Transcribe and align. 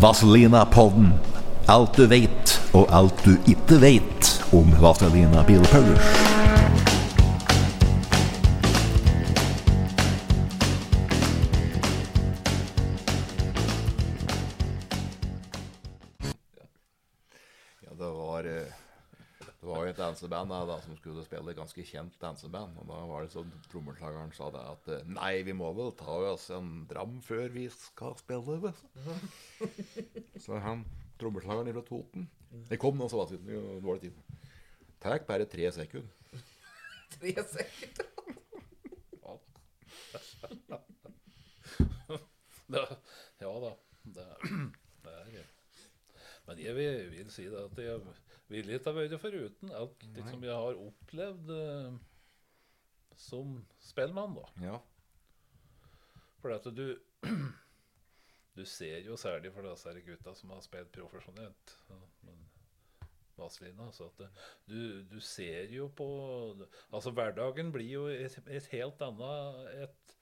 Vazelina-podden. 0.00 1.12
Alt 1.66 1.96
du 1.96 2.04
vet, 2.06 2.52
og 2.76 2.84
alt 2.92 3.22
du 3.24 3.32
ikke 3.48 3.78
vet 3.80 4.28
om 4.52 4.68
Vazelina 4.76 5.40
Bilpullers. 5.48 6.10
Ja, 17.80 17.96
det 17.96 18.12
var 18.20 18.44
eh, 18.44 18.68
Det 19.48 19.64
var 19.64 19.80
jo 19.80 19.90
et 19.90 19.96
danseband 19.96 20.52
da, 20.52 20.60
da, 20.68 20.76
som 20.84 21.00
skulle 21.00 21.24
spille 21.24 21.50
et 21.50 21.58
ganske 21.58 21.88
kjent 21.88 22.20
danseband. 22.20 22.76
Og 22.82 22.92
da 22.92 23.00
var 23.08 23.24
det 23.24 23.32
sånn 23.32 23.48
trommeslageren 23.72 24.36
sa 24.36 24.52
det 24.52 24.68
at 24.76 24.92
eh, 24.92 25.08
Nei, 25.16 25.38
vi 25.48 25.56
må 25.56 25.72
vel 25.72 25.96
ta 25.96 26.20
oss 26.34 26.50
en 26.52 26.84
dram 26.92 27.16
før 27.24 27.48
vi 27.56 27.70
skal 27.72 28.12
spille. 28.20 28.76
vet 30.36 30.44
du». 30.44 30.46
Så 30.46 30.60
han 30.62 30.84
trommeslageren 31.20 31.72
fra 31.78 31.86
Toten 31.86 32.28
Det 32.70 32.78
kom 32.80 32.96
noen 32.96 33.10
så 33.10 33.22
var 33.22 33.32
det 33.32 33.56
jo 33.56 33.80
dårlig 33.82 34.06
tid. 34.06 34.44
Tek 35.02 35.26
bare 35.28 35.48
tre 35.50 35.72
sekunder. 35.72 36.44
Tre 37.16 37.32
sekunder. 37.48 38.12
Det, 42.66 42.82
ja 43.44 43.52
da. 43.62 43.72
Det, 44.02 44.24
det 45.04 45.12
er 45.12 45.44
Men 46.46 46.62
jeg 46.62 46.74
vil, 46.76 46.98
vil 47.12 47.30
si 47.34 47.46
det 47.50 47.62
at 47.62 47.78
jeg 47.82 48.00
vil 48.50 48.74
ikke 48.76 48.90
ha 48.90 48.96
vært 49.00 49.20
foruten 49.22 49.72
alt 49.74 50.04
liksom 50.14 50.44
jeg 50.46 50.54
har 50.54 50.78
opplevd 50.78 51.50
uh, 51.50 51.96
som 53.18 53.56
spellemann, 53.82 54.36
da. 54.36 54.46
Ja. 54.62 54.76
For 56.42 56.54
at 56.54 56.68
du 56.76 56.84
Du 58.56 58.64
ser 58.64 59.04
jo 59.04 59.16
særlig 59.20 59.52
for 59.52 59.66
disse 59.66 59.92
gutta 60.06 60.34
som 60.34 60.52
har 60.54 60.62
spilt 60.64 60.92
profesjonelt 60.94 61.74
ja, 61.90 61.98
men 62.24 62.44
Vazelina, 63.36 63.90
så 63.92 64.08
at 64.08 64.18
det, 64.18 64.28
du, 64.64 65.02
du 65.10 65.20
ser 65.20 65.68
jo 65.74 65.90
på 65.92 66.06
Altså, 66.90 67.10
hverdagen 67.10 67.72
blir 67.72 67.90
jo 67.90 68.06
et, 68.08 68.38
et 68.48 68.68
helt 68.72 69.02
annet 69.04 69.66
et, 69.84 70.14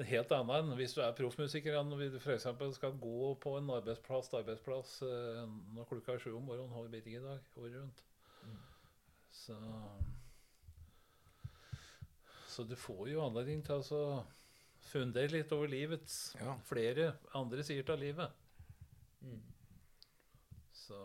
et 0.00 0.08
helt 0.14 0.32
annet 0.32 0.62
enn 0.62 0.78
hvis 0.78 0.96
du 0.96 1.02
er 1.04 1.16
proffmusiker 1.18 1.76
enn 1.76 1.92
f.eks. 2.16 2.48
skal 2.78 2.96
gå 3.02 3.34
på 3.44 3.56
en 3.58 3.74
arbeidsplass 3.76 4.32
til 4.32 4.40
arbeidsplass 4.40 4.94
eh, 5.04 5.44
når 5.76 5.90
klokka 5.90 6.16
er 6.16 6.24
sju 6.24 6.32
om 6.38 6.48
morgenen. 6.48 6.72
Har 6.72 6.88
ikke 6.96 7.18
i 7.18 7.24
dag, 7.26 7.44
året 7.60 7.76
rundt. 7.76 8.04
Så 9.30 9.56
Så 12.48 12.64
du 12.64 12.74
får 12.76 13.08
jo 13.12 13.20
anledning 13.22 13.60
til 13.64 13.78
å 13.78 13.84
så 13.84 14.02
fundere 14.90 15.30
litt 15.32 15.52
over 15.52 15.68
livets 15.70 16.34
Ja. 16.40 16.56
flere 16.66 17.12
andre 17.34 17.62
sider 17.66 17.92
av 17.92 17.98
livet. 18.00 18.30
Så 20.74 20.96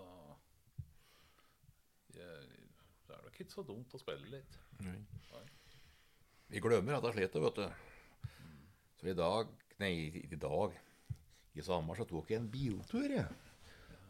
jeg, 2.16 2.48
Det 3.06 3.14
er 3.16 3.22
nok 3.24 3.40
ikke 3.40 3.52
så 3.54 3.64
dumt 3.68 3.94
å 3.94 4.00
spille 4.02 4.30
litt. 4.32 4.58
Vi 6.50 6.62
glemmer 6.62 6.98
at 6.98 7.04
jeg 7.10 7.14
slet, 7.30 7.38
vet 7.44 7.56
du. 7.56 7.68
Så 9.00 9.08
i 9.12 9.14
dag 9.18 9.48
Nei, 9.78 9.90
i 10.08 10.22
i 10.32 10.38
dag 10.40 10.72
I 11.56 11.62
sommer 11.66 11.96
så 12.00 12.06
tok 12.08 12.30
jeg 12.32 12.40
en 12.40 12.48
biltur, 12.52 13.10
jeg. 13.12 13.28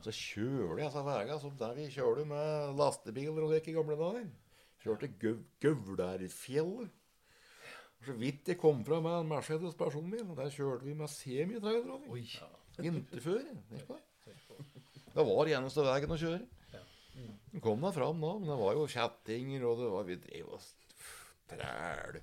Så 0.06 0.12
kjører 0.14 0.78
jeg 0.84 0.90
disse 0.92 1.02
veiene 1.08 1.40
som 1.42 1.56
der 1.58 1.74
vi 1.78 1.88
kjører 1.90 2.26
med 2.30 2.76
lastebiler 2.78 3.42
og 3.48 3.54
gikk 3.56 3.68
i 3.72 3.74
gamle 3.74 3.96
dager. 3.98 4.28
Kjørte 4.84 5.10
Gøv 5.20 5.40
Gaularfjellet. 5.62 6.92
Så 8.06 8.14
vidt 8.20 8.52
jeg 8.52 8.60
kom 8.62 8.84
fra 8.86 9.00
med 9.02 9.20
en 9.20 9.30
Mercedes 9.32 9.78
personbil, 9.78 10.26
og 10.30 10.38
der 10.38 10.52
kjørte 10.54 10.86
vi 10.86 10.94
med 10.98 11.10
semitrailer. 11.10 12.04
Vinterføre. 12.86 13.56
det. 13.72 15.16
Var 15.16 15.52
eneste 15.56 15.86
veien 15.86 16.12
å 16.12 16.20
kjøre. 16.20 16.44
Den 17.52 17.64
kom 17.64 17.80
da 17.82 17.92
fram 17.96 18.20
da, 18.20 18.34
men 18.36 18.50
det 18.52 18.58
var 18.60 18.76
jo 18.76 18.88
kjettinger, 18.92 19.64
og 19.70 19.80
det 19.80 19.92
var, 19.94 20.08
vi 20.10 20.18
drev 20.20 20.50
og 20.58 20.66
træl. 21.50 22.20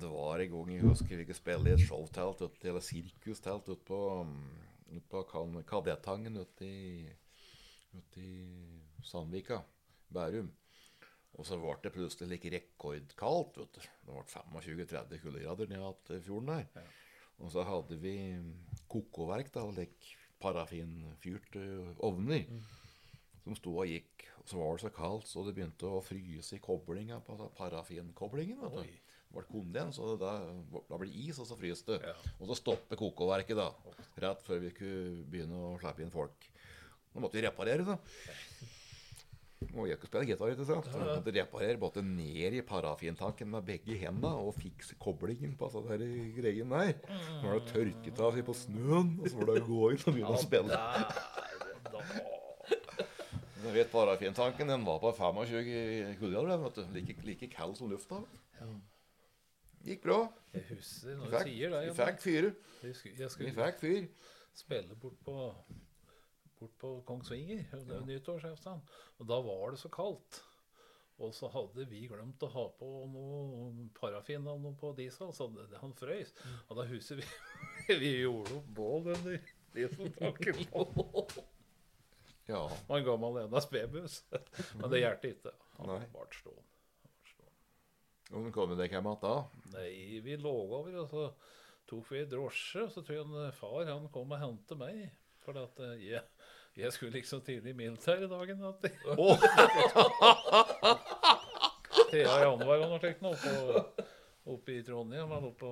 Det 0.00 0.10
var 0.10 0.42
en 0.42 0.50
gang 0.52 0.72
jeg 0.74 0.84
husker 0.84 1.14
vi 1.14 1.24
skulle 1.24 1.38
spille 1.38 1.70
i 1.70 1.76
et 1.76 1.84
showtelt, 1.86 2.42
eller 2.66 2.84
sirkustelt 2.84 3.70
ute 3.70 3.86
på, 3.86 4.00
um, 4.20 4.34
ut 4.90 5.06
på 5.10 5.22
Kadettangen 5.70 6.42
ute 6.42 6.66
i, 6.66 7.06
ut 7.94 8.18
i 8.20 8.34
Sandvika, 9.06 9.62
Bærum. 10.12 10.50
Og 11.34 11.46
så 11.48 11.58
ble 11.58 11.74
det 11.82 11.92
plutselig 11.94 12.30
like 12.30 12.52
rekordkaldt. 12.54 13.58
vet 13.58 13.78
du. 13.78 13.88
Det 14.06 14.14
ble 14.14 14.24
25-30 14.68 15.22
kuldegrader 15.22 15.72
ned 15.72 16.10
ved 16.10 16.22
fjorden 16.22 16.52
der. 16.52 16.92
Og 17.42 17.50
så 17.50 17.64
hadde 17.66 17.98
vi 17.98 18.14
kokoverk, 18.90 19.50
da, 19.54 19.64
like 19.74 20.14
parafinfyrte 20.42 21.64
ovner 22.04 22.44
som 23.44 23.56
sto 23.58 23.74
og 23.80 23.90
gikk. 23.90 24.28
Og 24.40 24.50
så 24.50 24.60
var 24.60 24.76
det 24.76 24.84
så 24.84 24.92
kaldt, 24.94 25.28
så 25.28 25.44
det 25.46 25.56
begynte 25.56 25.88
å 25.88 26.04
fryse 26.04 26.56
i 26.56 26.62
koblinga 26.62 27.18
på 27.24 27.34
altså 27.34 27.50
parafinkoblingen. 27.58 28.60
vet 28.62 28.76
du. 28.76 28.84
Oi. 28.84 29.00
Det 29.24 29.40
ble 29.40 29.50
kondens, 29.50 29.98
og 29.98 30.14
da, 30.20 30.36
da 30.86 30.98
ble 31.00 31.08
det 31.10 31.24
is, 31.26 31.40
og 31.42 31.48
så 31.48 31.56
fryste 31.58 31.96
det. 31.98 32.12
Og 32.38 32.46
så 32.50 32.58
stoppet 32.60 33.00
kokoverket, 33.00 33.58
da. 33.58 33.72
Rett 34.22 34.44
før 34.46 34.62
vi 34.62 34.70
kunne 34.76 35.24
begynne 35.26 35.58
å 35.58 35.74
slippe 35.82 36.04
inn 36.04 36.14
folk. 36.14 36.46
Nå 37.14 37.24
måtte 37.24 37.40
vi 37.40 37.42
reparere, 37.46 37.86
da. 37.88 37.98
Og 39.72 39.88
jeg 39.88 39.96
ikke 39.98 40.10
spille 40.12 40.26
gitar, 40.28 40.52
ikke 40.52 40.66
sant. 40.68 40.86
Så 40.92 41.00
jeg 41.00 41.08
måtte 41.08 41.34
reparere 41.38 41.80
både 41.80 42.02
ned 42.06 42.58
i 42.58 42.62
parafintanken 42.66 43.50
med 43.50 43.66
begge 43.68 43.96
hendene 44.00 44.32
og 44.44 44.54
fikse 44.58 44.96
koblingen 45.00 45.56
på 45.58 45.68
altså, 45.70 45.82
den 45.88 46.32
greien 46.36 46.70
der. 46.74 46.94
Så 47.08 47.42
var 47.46 47.58
det 47.58 47.66
tørket 47.72 48.22
av 48.28 48.38
på 48.46 48.56
snøen, 48.60 49.14
og 49.20 49.28
så 49.30 49.40
var 49.40 49.50
det 49.50 49.60
å 49.62 49.66
gå 49.68 49.90
inn 49.94 50.02
og 50.04 50.16
begynne 50.18 50.34
å 50.36 50.42
spille. 50.42 50.80
Du 53.64 53.70
vet 53.72 53.88
Parafintanken 53.90 54.68
den 54.68 54.82
var 54.84 54.98
på 55.00 55.12
25 55.16 56.18
kuldegrader. 56.20 56.90
Like, 56.92 57.16
like 57.24 57.48
kald 57.54 57.78
som 57.78 57.88
lufta. 57.90 58.20
Gikk 59.84 60.04
bra. 60.04 60.18
Jeg 60.54 60.64
husker 60.70 61.16
når 61.18 61.32
du 61.32 61.38
sier 61.48 61.72
det. 61.74 61.80
vi 61.88 61.96
fikk 61.98 62.20
jeg 63.20 63.32
Vi 63.40 63.50
fikk 63.56 63.80
fyr. 63.80 64.06
spille 64.54 64.96
bort 65.00 65.16
på, 65.26 65.34
bort 66.58 66.74
på 66.80 66.90
Kongsvinger, 67.08 67.64
det 67.72 67.84
var 67.88 68.04
nyttårsaften. 68.08 68.82
Og 69.18 69.30
da 69.30 69.38
var 69.44 69.74
det 69.74 69.80
så 69.82 69.90
kaldt. 69.92 70.42
Og 71.22 71.30
så 71.34 71.46
hadde 71.52 71.86
vi 71.86 72.08
glemt 72.10 72.42
å 72.42 72.50
ha 72.50 72.64
på 72.74 72.88
noe 73.12 73.88
parafin 73.94 74.46
og 74.50 74.62
noe 74.64 74.74
på 74.78 74.90
diesel, 74.98 75.30
så 75.34 75.46
det, 75.54 75.68
han 75.78 75.94
frøys. 75.94 76.34
Og 76.66 76.78
da 76.80 76.86
husker 76.90 77.20
vi 77.20 77.98
vi 78.02 78.14
gjorde 78.24 78.58
opp 78.58 78.70
bål 78.78 79.12
under 79.16 79.50
dieseltaket. 79.76 80.64
Ja. 82.44 82.60
Og 82.68 82.98
en 82.98 83.06
gammel 83.06 83.46
NSB-buss. 83.48 84.18
Men 84.78 84.90
det 84.92 85.00
hjalp 85.00 85.22
ikke. 85.30 85.52
Han 85.78 85.94
ble 86.12 86.26
stående. 86.36 86.74
Og 88.34 88.48
kom 88.52 88.74
dere 88.74 88.88
hjem 88.90 89.08
igjen 89.08 89.20
da? 89.22 89.34
Nei, 89.74 90.20
vi 90.24 90.36
lå 90.40 90.52
over, 90.66 90.90
og 91.00 91.08
så 91.08 91.24
tok 91.88 92.10
vi 92.12 92.24
drosje. 92.28 92.84
Og 92.84 92.92
Så 92.92 93.04
tror 93.04 93.16
jeg 93.16 93.24
en 93.28 93.56
far 93.56 93.88
han 93.88 94.10
kom 94.12 94.32
og 94.34 94.42
hentet 94.42 94.80
meg. 94.80 95.06
For 95.44 95.56
at 95.60 95.80
eh, 95.84 96.06
jeg, 96.08 96.24
jeg 96.76 96.92
skulle 96.92 97.14
liksom 97.14 97.40
tidlig 97.46 97.70
i 97.70 97.76
militæret 97.78 98.30
dagen 98.30 98.64
etter. 98.70 98.90
3. 102.10 102.18
januar 102.18 102.74
eller 102.74 102.90
noe 102.90 102.98
slikt 103.02 103.22
oppe, 103.28 104.04
oppe 104.54 104.74
i 104.74 104.82
Trondheim. 104.86 105.28
Men 105.30 105.48
oppe 105.50 105.70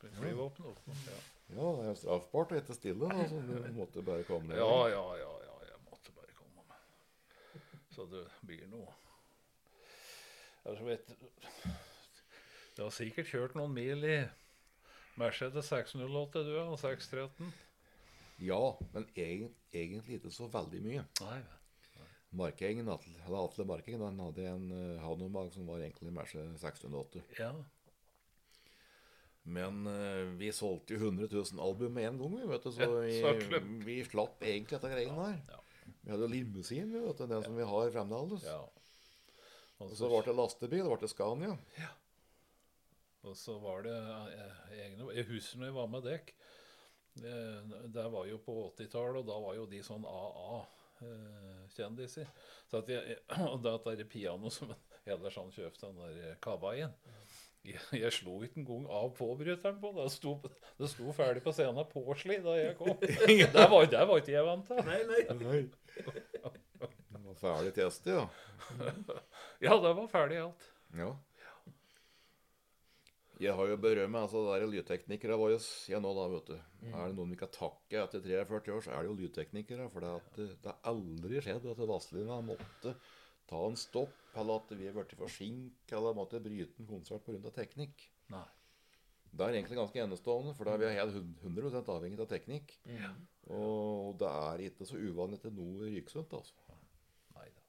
på 0.00 0.08
flyvåpenet. 0.18 0.82
Ja. 1.10 1.20
Ja, 1.52 1.68
det 1.76 1.88
er 1.90 1.96
straffbart 2.00 2.52
å 2.54 2.56
hete 2.56 2.74
stille. 2.76 3.08
Da, 3.12 3.26
så 3.28 3.40
du 3.44 3.52
måtte 3.76 4.00
bare 4.06 4.24
komme 4.24 4.48
ned. 4.48 4.56
ja, 4.56 4.76
ja, 4.88 5.02
ja, 5.20 5.32
ja. 5.44 5.56
Jeg 5.68 5.80
måtte 5.84 6.14
bare 6.16 6.32
komme 6.38 6.64
meg. 6.70 6.80
Så 7.92 8.06
det 8.08 8.24
blir 8.48 8.64
noe 8.72 8.88
Altså, 10.62 10.84
vet 10.86 11.08
Du 12.76 12.84
har 12.84 12.92
sikkert 12.94 13.26
kjørt 13.28 13.56
noen 13.58 13.72
mil 13.74 14.04
i 14.06 14.16
Mercedes 15.18 15.66
608, 15.68 16.44
du, 16.46 16.52
og 16.62 16.78
613. 16.80 17.50
Ja, 18.42 18.62
men 18.94 19.06
egen, 19.14 19.52
egentlig 19.72 20.18
ikke 20.18 20.32
så 20.34 20.48
veldig 20.50 20.80
mye. 20.84 21.04
Nei. 21.22 21.36
nei. 21.42 22.48
Atle, 22.94 23.14
eller 23.26 23.38
Atle 23.44 23.66
Markingen 23.68 24.02
han 24.06 24.18
hadde 24.24 24.48
en 24.50 24.66
uh, 24.72 25.02
Hanomag 25.04 25.52
som 25.54 25.68
var 25.68 25.84
egentlig 25.84 26.10
en 26.10 26.16
Merce 26.16 26.44
608. 26.58 27.22
Ja. 27.38 27.52
Men 29.42 29.82
uh, 29.86 30.32
vi 30.38 30.52
solgte 30.54 30.96
jo 30.96 31.10
100 31.10 31.28
000 31.30 31.62
album 31.62 31.98
med 31.98 32.08
en 32.08 32.22
gang, 32.22 32.36
vi, 32.40 32.46
vet 32.50 32.66
du, 32.66 32.72
så 32.74 32.88
vi, 32.98 33.18
klart. 33.20 33.58
vi 33.86 33.98
slapp 34.08 34.46
egentlig 34.46 34.78
dette 34.78 34.94
greiene 34.94 35.18
her. 35.18 35.40
Ja. 35.50 35.62
Vi 36.02 36.14
hadde 36.14 36.30
limousin, 36.30 36.94
vi, 36.94 37.02
vet 37.06 37.18
du, 37.18 37.26
den 37.30 37.44
som 37.46 37.58
vi 37.58 37.66
har 37.74 37.90
fremdeles. 37.94 38.46
ja. 38.46 38.62
Og 39.82 39.96
så 39.98 40.06
ble 40.06 40.22
det 40.26 40.36
lastebil, 40.38 40.86
det 40.86 40.98
ble 41.00 41.10
Scania. 41.10 41.56
Ja. 41.78 41.90
Og 43.26 43.36
så 43.38 43.54
var 43.62 43.84
det 43.86 43.94
eh, 43.94 44.62
egne 44.82 45.12
Jeg 45.14 45.28
husker 45.30 45.60
når 45.60 45.68
jeg 45.68 45.76
var 45.76 45.90
med 45.90 46.06
dekk. 46.06 46.32
Eh, 47.20 47.60
Det 47.92 48.06
var 48.12 48.24
jo 48.26 48.38
på 48.40 48.54
80-tallet, 48.76 49.18
og 49.20 49.26
da 49.28 49.36
var 49.42 49.54
jo 49.58 49.66
de 49.68 49.82
sånn 49.84 50.04
AA-kjendiser. 50.08 52.26
Så 52.70 52.78
at 52.80 52.88
jeg, 52.92 53.18
og 53.52 53.66
at 53.68 53.84
det 53.90 54.00
er 54.06 54.12
piano 54.12 54.48
som 54.52 54.72
ellers 55.04 55.36
han 55.36 55.50
kjøpte 55.52 55.86
den 55.90 55.98
der 56.00 56.36
kavaien. 56.42 56.92
jeg, 57.66 57.78
jeg 57.94 58.12
slo 58.14 58.38
ikke 58.42 58.60
engang 58.62 58.86
av 58.90 59.12
påbryteren 59.18 59.80
på. 59.82 59.92
Det 59.98 60.08
sto, 60.14 60.32
det 60.78 60.88
sto 60.90 61.12
ferdig 61.16 61.42
på 61.44 61.52
scenen 61.54 61.84
påsli 61.90 62.36
da 62.42 62.52
jeg 62.58 62.76
kom. 62.80 62.96
Det 63.02 63.66
var, 63.70 63.86
det 63.86 64.06
var 64.08 64.16
ikke 64.22 64.32
jeg 64.36 64.46
vant 64.48 64.66
til. 64.70 64.78
Nei, 64.88 65.00
nei. 65.10 65.22
Nei. 65.42 65.62
Det 67.12 67.20
var 67.28 67.36
ferdig 67.38 67.72
testet, 67.76 68.12
ja. 68.16 68.24
Ja, 69.62 69.76
det 69.78 69.92
var 69.94 70.08
ferdig 70.10 70.38
alt. 70.42 70.62
ja. 70.98 71.12
Jeg 73.42 73.56
har 73.58 73.68
jo 73.72 73.76
berømmet 73.82 74.22
altså, 74.22 74.42
det 74.46 74.54
er 74.54 74.70
lydteknikere 74.70 75.36
våre 75.40 75.56
igjen 75.58 76.04
nå, 76.04 76.12
da, 76.14 76.28
vet 76.30 76.50
du. 76.52 76.56
Er 76.92 77.10
det 77.10 77.16
noen 77.18 77.32
vi 77.34 77.38
kan 77.40 77.50
takke 77.54 78.04
etter 78.04 78.22
43 78.22 78.74
år, 78.76 78.84
så 78.84 78.92
er 78.94 79.02
det 79.02 79.10
jo 79.10 79.18
lydteknikere. 79.18 79.88
For 79.90 80.04
det, 80.04 80.12
at 80.20 80.38
det, 80.38 80.48
det 80.62 80.70
har 80.70 80.92
aldri 80.92 81.42
skjedd 81.42 81.66
at 81.72 81.82
Vazelina 81.90 82.38
måtte 82.46 82.94
ta 83.50 83.62
en 83.66 83.78
stopp, 83.78 84.14
eller 84.38 84.62
at 84.62 84.74
vi 84.78 84.86
har 84.88 84.96
blitt 84.96 85.16
forsinket, 85.18 85.94
eller 85.98 86.16
måtte 86.16 86.40
bryte 86.44 86.82
en 86.84 86.90
konsert 86.92 87.26
pga. 87.26 87.52
teknikk. 87.58 88.06
Nei. 88.32 88.46
Det 89.32 89.46
er 89.46 89.56
egentlig 89.56 89.78
ganske 89.80 90.00
enestående, 90.04 90.52
for 90.56 90.68
da 90.68 90.74
er 90.76 90.82
vi 90.82 90.90
helt 90.92 91.16
100 91.42 91.82
avhengig 91.82 92.20
av 92.20 92.28
teknikk. 92.28 92.74
Og 93.52 94.18
det 94.20 94.28
er 94.28 94.66
ikke 94.68 94.86
så 94.86 95.00
uvanlig 95.00 95.40
til 95.42 95.54
noe 95.56 95.88
ryksunt, 95.88 96.34
altså. 96.36 96.76
Nei 97.38 97.48
da. 97.48 97.64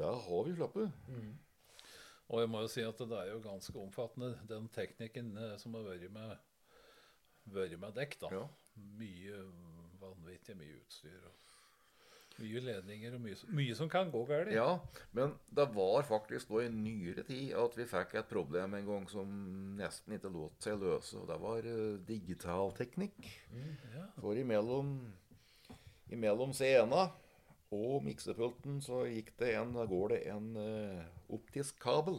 Det 0.00 0.10
har 0.26 0.42
vi 0.48 0.56
sluppet. 0.58 0.98
Og 2.30 2.40
jeg 2.44 2.50
må 2.52 2.60
jo 2.62 2.70
si 2.70 2.82
at 2.86 2.98
det 3.10 3.16
er 3.18 3.32
jo 3.32 3.40
ganske 3.42 3.74
omfattende, 3.80 4.36
den 4.48 4.68
teknikken 4.74 5.32
eh, 5.36 5.56
som 5.58 5.74
har 5.74 5.82
vært 5.88 6.10
med, 6.14 6.36
vært 7.50 7.78
med 7.82 7.96
dekk. 7.98 8.18
da. 8.22 8.30
Ja. 8.36 8.44
Mye 9.00 9.40
vanvittig 10.00 10.54
mye 10.56 10.76
utstyr. 10.80 11.20
og 11.26 11.36
Mye 12.40 12.60
ledninger 12.64 13.12
og 13.18 13.20
mye, 13.20 13.34
som- 13.36 13.50
mye 13.52 13.74
som 13.76 13.88
kan 13.92 14.08
gå 14.14 14.20
galt. 14.28 14.48
Ja, 14.54 14.78
men 15.12 15.34
det 15.52 15.66
var 15.74 16.06
faktisk 16.08 16.48
nå 16.54 16.60
i 16.62 16.68
nyere 16.72 17.24
tid 17.26 17.50
at 17.52 17.74
vi 17.76 17.84
fikk 17.84 18.14
et 18.16 18.28
problem 18.30 18.74
en 18.78 18.86
gang 18.86 19.08
som 19.10 19.26
nesten 19.76 20.14
ikke 20.16 20.30
lot 20.32 20.54
seg 20.62 20.78
løse. 20.80 21.18
Og 21.20 21.26
det 21.28 21.36
var 21.42 21.58
uh, 21.66 21.98
digitalteknikk. 22.08 23.18
Ja. 23.92 24.06
For 24.22 24.38
imellom, 24.40 24.94
imellom 26.08 26.54
scena 26.56 27.10
og 27.70 28.02
miksepulten 28.02 28.80
så 28.82 29.04
gikk 29.06 29.32
det 29.38 29.54
en, 29.54 29.72
da 29.76 29.86
går 29.86 30.14
det 30.14 30.20
en 30.32 30.50
uh, 30.58 31.02
optisk 31.36 31.78
kabel. 31.82 32.18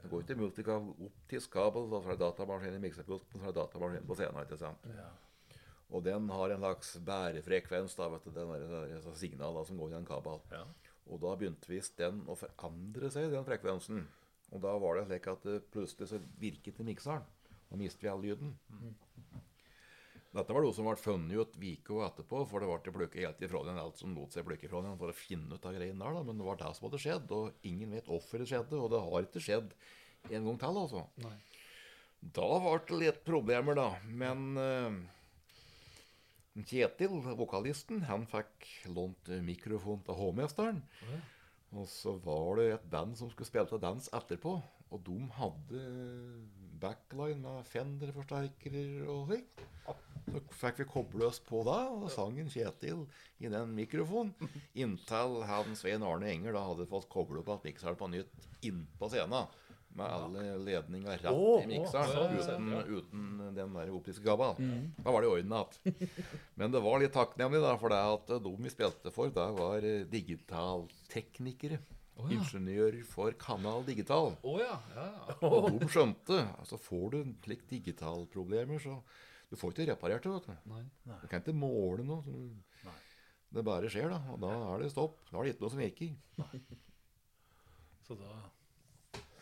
Det 0.00 0.10
går 0.10 0.24
ikke 0.24 0.38
multikabel, 0.40 0.94
optisk 1.06 1.52
kabel 1.54 1.90
da 1.92 2.00
fra 2.02 2.16
datamaskinen 2.18 2.78
i 2.80 2.84
miksepulten 2.86 3.42
fra 3.42 3.52
datamaskinen 3.54 4.08
på 4.08 4.16
scenen. 4.18 4.42
ikke 4.42 4.58
sant? 4.58 4.86
Ja. 4.96 5.10
Og 5.90 6.04
den 6.06 6.28
har 6.30 6.54
en 6.54 6.62
slags 6.62 6.94
bærefrekvens, 7.06 7.96
da, 7.98 8.06
vet 8.12 8.26
du, 8.26 8.30
den 8.34 8.50
der, 8.54 8.66
der, 8.70 8.94
der 9.04 9.18
signal 9.18 9.58
da, 9.58 9.64
som 9.66 9.78
går 9.78 9.92
i 9.92 9.98
en 9.98 10.08
kabel. 10.08 10.40
Ja. 10.54 10.64
Og 11.10 11.20
da 11.22 11.34
begynte 11.36 11.70
visst 11.70 11.98
den 11.98 12.22
å 12.30 12.38
forandre 12.38 13.10
seg, 13.12 13.30
den 13.32 13.46
frekvensen. 13.46 14.04
Og 14.50 14.62
da 14.62 14.74
var 14.82 14.98
det 14.98 15.06
slik 15.08 15.28
at 15.30 15.46
det 15.46 15.60
plutselig 15.74 16.10
så 16.10 16.20
virket 16.40 16.80
i 16.82 16.86
mikseren. 16.86 17.26
Da 17.70 17.78
mistet 17.78 18.06
vi 18.06 18.10
all 18.10 18.22
lyden. 18.22 18.54
Dette 20.30 20.54
var 20.54 20.62
noe 20.62 20.74
som 20.74 20.86
ble 20.86 20.94
funnet 21.00 21.34
ut 21.34 21.56
uka 21.58 22.04
etterpå, 22.06 22.44
for 22.46 22.62
det 22.62 22.68
ble 22.70 22.92
plukket 22.94 23.24
helt 23.24 23.40
ifra 23.42 23.64
den 23.66 23.80
alt 23.82 23.98
som 23.98 24.12
lot 24.14 24.36
seg 24.36 24.46
plukke 24.46 24.68
ifra 24.68 24.82
den 24.84 24.98
for 25.00 25.10
å 25.10 25.16
finne 25.16 25.56
ut 25.56 25.64
av 25.66 25.74
greiene 25.74 25.98
der, 25.98 26.18
da. 26.18 26.22
Men 26.26 26.38
det 26.38 26.46
var 26.46 26.60
det 26.60 26.70
som 26.76 26.86
hadde 26.86 27.00
skjedd, 27.02 27.32
og 27.34 27.66
ingen 27.66 27.96
vet 27.96 28.10
hvorfor 28.10 28.38
det 28.38 28.50
skjedde, 28.50 28.78
og 28.78 28.92
det 28.92 29.00
har 29.06 29.26
ikke 29.26 29.42
skjedd 29.42 29.72
en 30.30 30.46
gang 30.46 30.60
til, 30.62 30.82
altså. 30.84 31.06
Nei. 31.24 31.34
Da 32.20 32.50
ble 32.62 32.76
det 32.86 33.00
litt 33.00 33.24
problemer, 33.26 33.78
da. 33.80 33.88
Men 34.06 34.46
uh, 34.60 35.00
Kjetil, 36.66 37.20
vokalisten, 37.38 38.02
han 38.08 38.26
fikk 38.28 38.66
lånt 38.90 39.30
mikrofon 39.46 40.02
til 40.06 40.18
hovmesteren. 40.18 40.82
Og 41.78 41.86
så 41.86 42.16
var 42.24 42.58
det 42.58 42.66
et 42.74 42.86
band 42.90 43.14
som 43.18 43.30
skulle 43.30 43.48
spille 43.48 43.70
til 43.70 43.82
dans 43.82 44.10
etterpå. 44.18 44.56
Og 44.90 45.02
de 45.06 45.18
hadde 45.36 45.82
backline 46.80 47.40
med 47.42 47.66
Fender-forsterkere 47.68 48.84
og 49.10 49.30
slik. 49.30 49.62
Så 50.30 50.40
fikk 50.60 50.82
vi 50.82 50.86
koble 50.90 51.26
oss 51.26 51.40
på 51.42 51.62
da, 51.66 51.78
og 51.90 52.06
sangen 52.12 52.14
sang 52.14 52.38
en 52.44 52.52
Kjetil 52.52 53.00
i 53.42 53.50
den 53.50 53.72
mikrofonen. 53.74 54.52
Inntil 54.78 55.40
han 55.48 55.74
Svein 55.78 56.04
Arne 56.06 56.30
Enger 56.30 56.54
da 56.54 56.62
hadde 56.68 56.86
fått 56.90 57.08
koble 57.10 57.42
opp 57.42 57.50
at 57.56 57.66
mikseren 57.66 57.98
på 57.98 58.10
nytt 58.12 58.46
innpå 58.66 59.10
scenen. 59.10 59.50
Med 59.98 60.06
alle 60.06 60.52
ledninger 60.62 61.16
rett 61.18 61.34
oh, 61.34 61.64
i 61.64 61.66
mikseren, 61.66 62.12
oh, 62.14 62.36
uten, 62.38 62.68
ja. 62.76 62.82
uten 62.86 63.54
den 63.56 63.72
der 63.74 63.90
optiske 63.90 64.22
kabelen. 64.22 64.92
Da 65.00 65.10
var 65.10 65.24
det 65.24 65.26
i 65.26 65.32
orden 65.32 65.56
igjen. 65.56 66.12
Men 66.54 66.70
det 66.70 66.84
var 66.84 67.02
litt 67.02 67.16
takknemlig, 67.16 67.64
da, 67.64 67.74
for 67.80 67.90
det 67.90 67.98
at 67.98 68.30
de 68.44 68.52
vi 68.54 68.70
spilte 68.70 69.10
for, 69.10 69.34
det 69.34 69.48
var 69.58 69.82
eh, 72.26 72.32
ja. 72.34 72.38
Ingeniør 72.40 72.96
for 73.08 73.34
Kanal 73.40 73.84
Digital. 73.86 74.34
Oh, 74.42 74.58
ja. 74.60 74.76
ja, 74.96 75.06
ja. 75.08 75.36
Og 75.48 75.80
de 75.80 75.88
skjønte 75.90 76.40
altså 76.58 76.78
Får 76.80 77.06
du 77.14 77.18
slik 77.44 77.66
digitalproblemer, 77.70 78.78
så 78.82 79.00
Du 79.50 79.56
får 79.58 79.72
ikke 79.74 79.88
reparert 79.92 80.22
det. 80.22 80.30
vet 80.30 80.46
du. 80.46 80.70
Nei. 80.70 80.84
Du 81.22 81.26
kan 81.26 81.42
ikke 81.42 81.56
måle 81.58 82.04
noe. 82.06 82.22
Så 82.84 83.56
det 83.56 83.64
bare 83.66 83.88
skjer, 83.90 84.12
da. 84.12 84.20
Og 84.30 84.38
da 84.44 84.50
er 84.74 84.84
det 84.84 84.92
stopp. 84.92 85.16
Da 85.30 85.40
er 85.40 85.48
det 85.48 85.54
ikke 85.56 85.64
noe 85.64 85.72
som 85.72 85.82
virker. 85.82 86.12
Så 88.06 88.14
da 88.20 88.36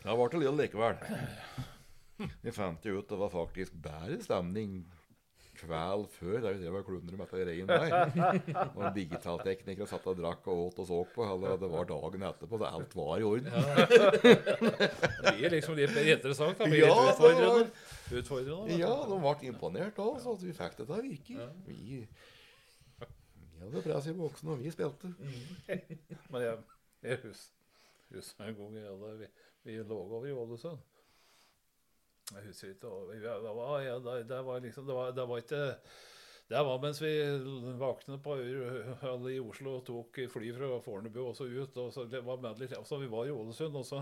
Da 0.03 0.15
ble 0.15 0.29
det 0.33 0.41
litt 0.41 0.57
likevel. 0.63 0.97
Vi 2.41 2.51
fant 2.51 2.83
jo 2.85 2.99
ut 2.99 3.07
det 3.09 3.19
var 3.19 3.31
faktisk 3.31 3.75
bedre 3.79 4.17
stemning 4.23 4.81
kveld 5.59 6.05
før. 6.15 6.35
Det 6.41 6.49
er 6.49 6.55
jo 6.55 6.61
det 6.63 6.71
var 6.73 6.83
klundre 6.87 7.17
med 7.19 7.27
dette 7.27 7.45
regnet 7.49 7.69
der. 7.69 8.65
Og 8.75 8.81
en 8.87 8.95
digitaltekniker 8.95 9.89
satt 9.91 10.07
og 10.09 10.17
drakk 10.19 10.47
og 10.51 10.63
åt 10.69 10.79
og 10.83 10.87
så 10.89 10.99
på. 11.13 11.25
Eller 11.27 11.59
det 11.61 11.69
var 11.71 11.87
dagen 11.89 12.25
etterpå. 12.29 12.59
Så 12.63 12.69
alt 12.69 12.95
var 12.99 13.13
i 13.19 13.27
orden. 13.27 13.51
Det 13.51 15.35
blir 15.35 15.53
liksom 15.55 15.77
litt 15.79 15.93
mer 15.95 16.11
interessant. 16.15 16.57
Da. 16.59 16.67
Blir 16.71 16.85
Ja, 16.87 16.95
utfordrende. 17.11 17.69
utfordrende. 18.21 18.79
Ja, 18.79 18.91
de 19.11 19.19
ble 19.23 19.49
imponert 19.53 19.99
òg, 20.03 20.19
så 20.23 20.35
vi 20.41 20.53
fikk 20.55 20.77
det 20.79 20.87
til 20.89 20.95
å 20.95 21.01
virke. 21.05 21.49
Vi, 21.67 22.01
vi 23.59 23.65
hadde 23.65 23.83
press 23.85 24.07
i 24.09 24.15
boksen, 24.17 24.53
og 24.53 24.61
vi 24.63 24.71
spilte. 24.73 25.11
Men 26.31 26.45
jeg, 26.45 26.55
jeg 27.03 27.19
husker, 27.25 27.55
husker 28.15 28.47
en 28.49 28.57
gang 28.57 29.19
vi, 29.19 29.27
vi 29.67 29.77
lå 29.83 29.97
over 30.05 30.27
i 30.29 30.33
Ålesund. 30.35 30.79
Jeg 32.29 32.45
husker 32.45 32.73
ikke 32.75 32.93
Det 33.41 33.55
var, 33.57 33.81
ja, 33.81 33.97
det, 33.99 34.45
var 34.45 34.59
liksom 34.63 34.87
Det 34.87 34.95
var, 34.95 35.11
det 35.11 35.27
var 35.29 35.43
ikke 35.43 35.65
det 36.49 36.63
var 36.65 36.79
mens 36.81 36.97
vi 37.01 37.11
våknet 37.77 38.23
på 38.25 38.35
i 38.41 39.35
Oslo 39.37 39.75
og 39.75 39.83
tok 39.85 40.17
fly 40.33 40.47
fra 40.55 40.79
Fornebu 40.81 41.19
og 41.21 41.35
så 41.37 41.45
ut. 41.45 41.77
og 41.77 41.91
så 41.93 42.07
det 42.09 42.23
var 42.25 42.41
med 42.41 42.57
litt, 42.57 42.73
altså 42.73 42.97
Vi 42.97 43.05
var 43.11 43.29
i 43.29 43.35
Ålesund, 43.35 43.77
og 43.77 43.85
så 43.85 44.01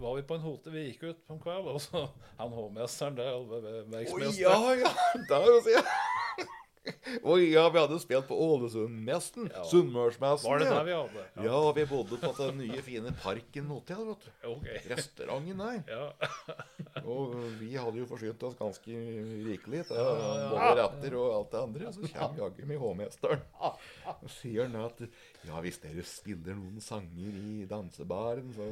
var 0.00 0.16
vi 0.16 0.24
på 0.24 0.38
en 0.38 0.46
hotell. 0.46 0.72
Vi 0.72 0.86
gikk 0.86 1.04
ut 1.04 1.20
på 1.28 1.36
en 1.36 1.42
kveld, 1.44 1.68
og 1.68 1.80
så 1.84 2.06
han 2.38 2.56
hovmesteren 2.56 3.20
der, 3.20 3.44
verksmesteren 3.92 4.40
ja, 4.40 4.56
ja! 4.86 4.94
Der, 5.28 6.55
Å 7.28 7.36
ja, 7.40 7.64
vi 7.72 7.80
hadde 7.80 7.98
spilt 8.02 8.28
på 8.28 8.36
Ålesundmessen. 8.46 9.48
Ja. 9.52 9.62
Sunnmørsmessen. 9.70 10.48
Var 10.48 10.62
det 10.62 10.68
der 10.70 10.86
vi 10.86 10.94
hadde? 10.96 11.24
Ja, 11.46 11.60
vi 11.76 11.84
bodde 11.90 12.18
på 12.22 12.32
den 12.38 12.60
nye, 12.62 12.82
fine 12.84 13.12
Parken 13.22 13.70
hotell, 13.72 14.04
vet 14.10 14.26
du. 14.26 14.30
Okay. 14.52 14.82
Restauranten 14.92 15.62
der. 15.62 15.80
Ja. 15.90 16.54
Og 17.16 17.36
vi 17.60 17.72
hadde 17.76 18.00
jo 18.00 18.08
forsynt 18.10 18.42
oss 18.46 18.56
ganske 18.58 19.00
rikelig 19.46 19.84
til 19.90 20.00
både 20.00 20.70
retter 20.80 21.16
og 21.20 21.34
alt 21.36 21.52
det 21.52 21.62
andre. 21.62 21.92
Så 21.94 22.10
kommer 22.10 22.40
jaggu 22.42 22.62
meg 22.66 22.80
hovmesteren 22.82 23.44
og 23.60 24.30
sier 24.32 24.66
han 24.66 24.78
at 24.80 25.02
ja, 25.46 25.60
hvis 25.62 25.78
dere 25.82 26.02
spiller 26.06 26.56
noen 26.58 26.80
sanger 26.82 27.36
i 27.36 27.66
dansebaren, 27.70 28.48
så 28.56 28.66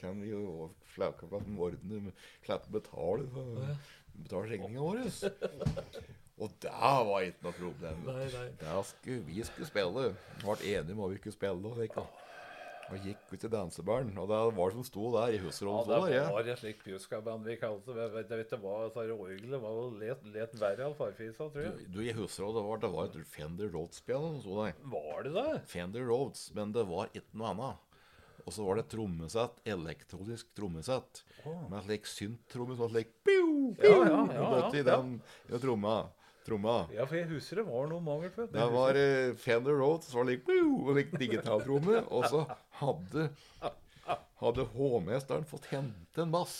kan 0.00 0.22
vi 0.22 0.32
jo 0.32 0.70
ordne 0.94 2.14
Klappe 2.44 2.72
betale 2.72 3.26
betale 4.14 4.48
regninga 4.48 4.80
vår. 4.80 5.02
Og 6.42 6.50
det 6.62 6.70
var 6.74 7.22
ikke 7.22 7.46
noe 7.46 7.56
problem. 7.56 8.04
Nei, 8.08 8.26
nei. 8.34 8.46
Det 8.58 8.78
skulle, 8.90 9.22
vi 9.28 9.44
skulle 9.46 9.68
spille. 9.70 10.08
Vi 10.40 10.44
ble 10.44 10.72
enige 10.74 10.96
om 10.96 11.02
hva 11.04 11.10
vi 11.12 11.18
skulle 11.20 11.36
spille. 11.36 11.70
Og 11.70 11.78
da. 11.94 12.06
Og 12.92 13.00
gikk 13.00 13.30
ut 13.30 13.40
til 13.40 13.52
dansebaren. 13.52 14.10
Og 14.20 14.26
det 14.28 14.40
var 14.58 14.72
det 14.72 14.76
som 14.76 14.86
sto 14.86 15.12
der 15.14 15.36
i 15.36 15.38
Ja, 15.94 16.08
det 16.10 16.16
ja. 16.18 16.24
var 16.34 16.50
et 16.50 16.60
slikt 16.60 16.82
pjuskaband 16.84 17.46
vi 17.48 17.56
kalte 17.60 17.94
det. 17.94 18.02
Jeg 18.02 18.12
vet, 18.16 18.34
jeg 18.34 18.40
ikke 18.50 18.58
hva 18.60 18.74
orgelet 19.14 19.62
var. 19.62 19.78
Let, 20.02 20.26
let 20.34 20.58
verre 20.60 20.90
av 20.90 20.98
farfisa, 20.98 21.48
tror 21.54 21.64
jeg. 21.64 21.86
Du, 21.94 22.02
I 22.04 22.12
husrollen 22.18 22.58
det 22.58 22.66
var, 22.66 22.82
det 22.82 22.92
var 22.92 23.08
et 23.08 23.30
Fender 23.30 23.70
Rhodes-spill 23.72 24.26
som 24.26 24.42
sto 24.42 24.58
der. 24.60 24.76
Var 24.96 25.24
det 25.28 25.34
det? 25.38 25.54
Fender 25.70 26.04
Rhodes, 26.10 26.48
men 26.58 26.74
det 26.76 26.84
var 26.90 27.08
ikke 27.14 27.40
noe 27.40 27.54
annet. 27.54 27.90
Og 28.44 28.52
så 28.52 28.66
var 28.66 28.76
det 28.76 28.84
et 28.84 28.90
trommesett, 28.92 29.62
elektronisk 29.72 30.50
trommesett, 30.58 31.22
med 31.70 31.78
slik 31.86 32.10
synt-tromme, 32.10 32.76
sånn 32.76 32.90
slik 32.92 33.14
piu, 33.24 33.72
piu, 33.78 33.88
Ja, 33.88 34.02
ja, 34.04 34.18
ja, 34.34 34.48
og 34.50 34.76
i 34.76 34.82
ja, 34.82 34.88
den 34.90 35.14
tromma. 35.62 35.94
Tromma. 36.44 36.76
Ja, 36.94 37.06
for 37.08 37.18
jeg 37.18 37.30
husker 37.32 37.62
det 37.62 37.66
var 37.68 37.88
noe 37.90 38.04
mangel 38.04 38.32
på 38.34 38.48
Det 38.52 38.68
var 38.74 38.98
uh, 39.00 39.32
Fender 39.40 39.80
Rhodes, 39.80 40.12
var 40.14 40.28
det 40.28 40.40
piu, 40.44 40.84
og 40.84 41.00
digitaltromme, 41.18 42.04
og 42.12 42.28
så 42.32 42.44
hadde 42.80 43.30
hadde 44.44 44.68
hovmesteren 44.76 45.44
fått 45.48 45.70
hente 45.72 46.24
en 46.24 46.32
bass. 46.34 46.56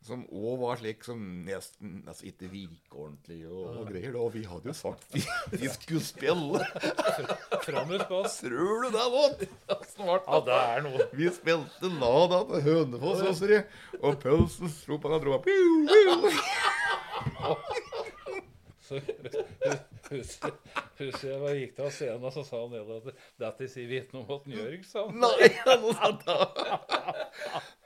Som 0.00 0.22
òg 0.32 0.54
var 0.62 0.78
slik 0.80 1.02
som 1.04 1.20
nesten 1.44 1.98
altså 2.08 2.24
ikke 2.30 2.46
virka 2.48 3.02
ordentlig 3.02 3.42
og, 3.50 3.82
og 3.82 3.90
greier. 3.90 4.14
Og 4.16 4.30
vi 4.32 4.46
hadde 4.48 4.70
jo 4.70 4.74
sagt 4.78 5.04
vi, 5.12 5.20
vi 5.52 5.68
skulle 5.74 6.00
spille. 6.00 6.62
Framut 7.66 8.06
bass. 8.08 8.38
Tror 8.40 8.86
du 8.86 8.88
det, 8.96 9.04
da? 9.12 9.76
Snart. 9.90 10.24
Ja, 10.24 10.40
det 10.46 10.56
er 10.56 10.80
noe. 10.88 11.10
Vi 11.12 11.28
spilte 11.36 11.92
Lada 12.00 12.40
til 12.48 12.64
Hønefoss, 12.70 13.44
og 14.00 14.16
pølsen 14.24 14.72
slo 14.72 14.96
på 14.96 15.12
den 15.12 15.20
og 15.20 15.24
dro 15.28 15.36
piu. 15.44 15.68
Så 18.90 20.16
husker, 20.16 20.54
husker 20.98 21.26
jeg 21.28 21.40
var 21.40 21.54
gikk 21.54 21.76
av 21.84 21.90
scenen, 21.94 22.24
og 22.26 22.32
så 22.34 22.42
sa 22.46 22.62
han 22.64 22.72
nede 22.74 22.96
at 22.98 23.20
dette 23.44 23.68
sier 23.70 23.86
vi 23.86 24.00
ikke 24.00 24.16
noe 24.16 24.24
om 24.26 24.40
han 24.42 24.56
gjør, 24.56 24.72
sa 24.88 25.04
han. 25.06 25.20
Nei, 25.22 25.50
han 25.62 25.84
sånt 26.00 26.24
da. 26.26 26.38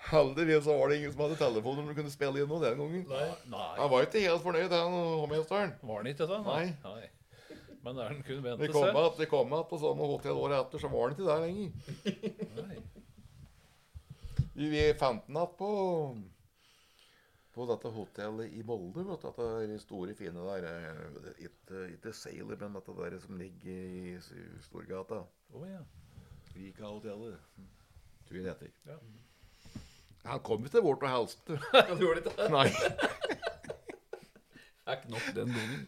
Heldigvis 0.09 0.71
var 0.71 0.89
det 0.89 1.01
ingen 1.01 1.13
som 1.13 1.27
hadde 1.27 1.37
telefon 1.43 1.77
når 1.81 1.91
du 1.91 1.99
kunne 1.99 2.15
spille 2.15 2.41
inn 2.41 2.49
noe 2.49 2.63
den 2.65 2.81
gangen. 2.81 3.05
Nei. 3.11 3.29
Nei. 3.53 3.69
Han 3.83 3.93
var 3.93 4.09
ikke 4.09 4.25
helt 4.25 4.47
fornøyd, 4.47 4.73
han 4.73 4.97
hovmesteren. 4.97 5.77
Var 5.85 6.01
han 6.01 6.11
ikke 6.15 6.31
det? 6.33 6.41
Nei. 6.49 6.65
Nei. 6.87 7.13
Men 7.85 8.01
der 8.01 8.13
han 8.15 8.23
kunne 8.25 8.43
vente 8.47 8.65
seg. 8.73 9.17
vi 9.21 9.29
kom 9.29 9.51
igjen 9.53 9.67
på 9.69 9.79
samme 9.83 10.07
hotell 10.09 10.39
året 10.41 10.63
etter, 10.63 10.81
så 10.81 10.89
var 10.89 11.11
han 11.11 11.17
ikke 11.19 11.29
der 11.29 11.45
lenger. 11.45 11.69
Nei. 12.63 12.79
Vi, 14.55 14.71
er 14.79 14.97
fant 14.97 15.27
den 15.27 15.37
igjen 15.37 15.57
på 15.59 15.69
på 17.55 17.67
dette 17.71 17.91
hotellet 17.95 18.53
i 18.59 18.63
Molde. 18.67 19.05
vet 19.07 19.23
du, 19.23 19.29
Dette 19.39 19.79
store, 19.83 20.15
fine 20.19 20.45
der. 20.49 20.65
eh, 20.71 21.45
Ikke, 21.47 21.85
ikke 21.95 22.13
Sailor, 22.17 22.57
men 22.61 22.75
dette 22.79 22.97
der 22.99 23.19
som 23.23 23.37
ligger 23.39 23.71
i 23.71 24.17
Storgata. 24.67 25.21
Å 25.55 25.65
ja. 25.69 25.83
Vika-hotellet. 26.55 27.39
Tror 28.29 28.39
jeg 28.41 28.45
det 28.45 28.55
heter. 28.55 28.73
Ja. 28.91 28.99
Han 30.25 30.41
kom 30.41 30.65
ikke 30.65 30.81
bort 30.83 31.03
og 31.05 31.11
hilste. 31.13 31.59
Du 31.99 32.05
gjorde 32.07 32.23
ikke 32.25 32.37
det? 32.39 32.51
Nei. 32.55 32.69
Det 34.85 34.93
er 34.93 34.99
ikke 34.99 35.13
nok 35.15 35.27
den 35.37 35.55
gangen. 35.57 35.87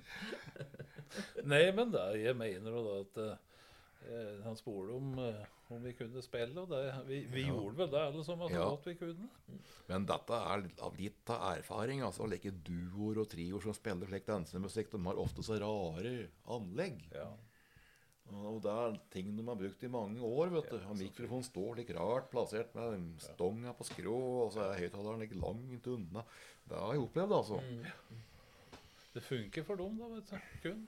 Nei, 1.47 1.63
men 1.77 1.93
da, 1.93 2.07
jeg 2.19 2.37
mener 2.37 2.73
jo 2.75 2.83
da 2.87 2.95
at 3.03 3.21
eh, 3.25 4.39
han 4.45 4.57
spurte 4.59 4.97
om, 4.97 5.13
eh, 5.23 5.45
om 5.75 5.83
vi 5.83 5.93
kunne 5.99 6.23
spille, 6.23 6.61
og 6.63 6.69
det, 6.71 6.83
vi, 7.09 7.17
vi 7.33 7.43
gjorde 7.49 7.77
vel 7.81 7.91
det 7.91 8.03
alle 8.07 8.23
sammen 8.25 8.49
så 8.49 8.55
Ja. 8.55 8.69
godt 8.71 8.87
vi 8.87 8.95
kunne. 9.01 9.29
Men 9.89 10.07
dette 10.07 10.39
er 10.53 10.63
litt 10.63 10.81
av 10.87 10.95
litt 11.01 11.31
av 11.35 11.57
erfaring. 11.59 12.03
altså 12.07 12.29
Like 12.31 12.53
duoer 12.63 13.19
og 13.25 13.29
trioer 13.33 13.63
som 13.65 13.75
spiller 13.75 14.07
slik 14.07 14.27
dansemusikk, 14.27 14.91
de 14.93 15.01
har 15.09 15.19
ofte 15.19 15.43
så 15.43 15.59
rare 15.59 16.29
anlegg. 16.55 17.03
Ja. 17.13 17.33
Og 18.27 18.61
det 18.63 18.71
er 18.73 18.97
ting 19.15 19.37
de 19.37 19.43
har 19.47 19.55
brukt 19.59 19.83
i 19.87 19.89
mange 19.91 20.19
år. 20.21 20.49
vet 20.51 20.71
du. 20.71 20.77
Og 20.91 20.97
Mikrofonen 20.99 21.45
står 21.47 21.77
litt 21.77 21.91
rart 21.95 22.31
plassert 22.31 22.75
med 22.75 23.21
stonga 23.23 23.73
på 23.73 23.87
skrå, 23.87 24.17
og 24.47 24.53
så 24.55 24.65
er 24.73 24.81
høyttaleren 24.83 25.21
litt 25.23 25.37
langt 25.39 25.87
unna. 25.87 26.25
Det 26.67 26.75
har 26.79 26.95
jeg 26.95 27.03
opplevd, 27.07 27.33
altså. 27.37 27.61
Det 29.15 29.23
funker 29.23 29.63
for 29.65 29.77
dem, 29.77 29.97
da, 29.99 30.09
vet 30.15 30.31
du. 30.31 30.37
Kun. 30.65 30.87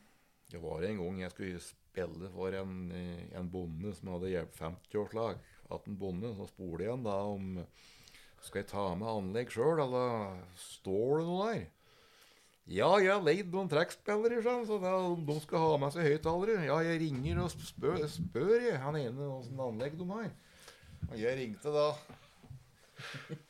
Det 0.48 0.60
var 0.62 0.82
en 0.82 1.00
gang 1.02 1.20
jeg 1.20 1.32
skulle 1.34 1.60
spille 1.60 2.30
for 2.32 2.54
en, 2.56 2.76
en 3.36 3.48
bonde 3.52 3.92
som 3.96 4.14
hadde 4.14 4.30
hjelp 4.32 4.54
50-årslag. 4.56 5.40
At 5.74 5.88
en 5.88 5.98
bonde, 6.00 6.30
så 6.36 6.46
spurte 6.48 6.86
jeg 6.86 6.94
han 6.94 7.04
da 7.04 7.16
om 7.34 7.58
Skal 8.40 8.62
jeg 8.62 8.70
ta 8.70 8.84
med 8.96 9.10
anlegg 9.10 9.50
sjøl, 9.52 9.82
eller 9.82 10.38
står 10.62 11.18
det 11.18 11.26
noe 11.28 11.48
der? 11.50 11.66
Ja, 12.68 12.88
jeg 13.00 13.08
har 13.14 13.24
leid 13.24 13.48
noen 13.48 13.68
trekkspillere, 13.72 14.42
så 14.68 14.76
de 14.76 15.36
skal 15.40 15.62
ha 15.62 15.76
med 15.80 15.94
seg 15.94 16.04
høyttalere. 16.04 16.66
Ja, 16.68 16.76
jeg 16.84 17.00
ringer 17.00 17.40
og 17.46 17.52
spør, 17.52 18.02
spør 18.12 18.54
jeg, 18.60 18.76
han 18.82 18.98
ene 19.00 19.28
åssen 19.38 19.62
anlegg 19.64 19.96
de 19.96 20.08
har. 20.12 20.28
Og 21.08 21.14
jeg 21.16 21.38
ringte 21.38 21.72
da. 21.72 21.86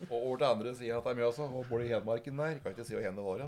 Og 0.06 0.14
over 0.14 0.36
til 0.38 0.46
andre 0.48 0.74
sida 0.78 1.00
av 1.00 1.18
Mjøsa, 1.18 1.48
og 1.50 1.66
bor 1.66 1.82
i 1.82 1.90
Hedmarken 1.90 2.38
der. 2.38 2.62
Kan 2.62 2.76
ikke 2.76 2.86
si 2.86 2.94
hvor 2.94 3.06
hen 3.06 3.18
det 3.18 3.26
var. 3.26 3.42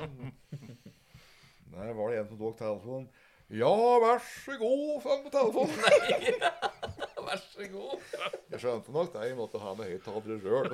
Der 1.70 1.92
var 1.94 2.10
det 2.10 2.18
en 2.18 2.30
som 2.32 2.40
tok 2.40 2.58
telefonen. 2.58 3.06
Ja, 3.50 3.70
vær 3.98 4.20
så 4.22 4.54
god, 4.60 5.00
frem 5.02 5.24
på 5.24 5.30
telefonen. 5.34 5.74
Nei, 5.82 6.34
Vær 7.26 7.40
så 7.42 7.66
god. 7.72 8.04
Jeg 8.52 8.60
skjønte 8.62 8.92
nok 8.94 9.10
det. 9.14 9.24
Jeg 9.26 9.36
måtte 9.38 9.60
ha 9.62 9.72
med 9.78 9.90
høyttalere 9.90 10.36
sjøl. 10.44 10.68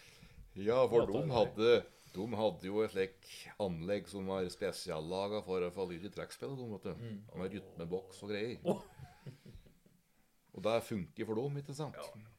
Ja, 0.60 0.82
for 0.92 1.08
de 1.08 1.22
hadde, 1.32 1.70
de 2.12 2.26
hadde 2.36 2.68
jo 2.68 2.82
et 2.84 2.92
slikt 2.92 3.30
anlegg 3.64 4.10
som 4.12 4.28
var 4.28 4.48
spesiallaga 4.52 5.40
for 5.46 5.64
å 5.64 5.72
få 5.72 5.88
lyd 5.88 6.04
i 6.08 6.12
trekkspillet. 6.12 6.90
Med 7.40 7.56
rytmeboks 7.56 8.20
og 8.26 8.34
greier. 8.34 8.60
Og 10.52 10.60
det 10.68 10.76
funker 10.84 11.28
for 11.32 11.40
dem, 11.40 11.60
ikke 11.64 11.76
sant? 11.80 11.96
Nei. 11.96 12.31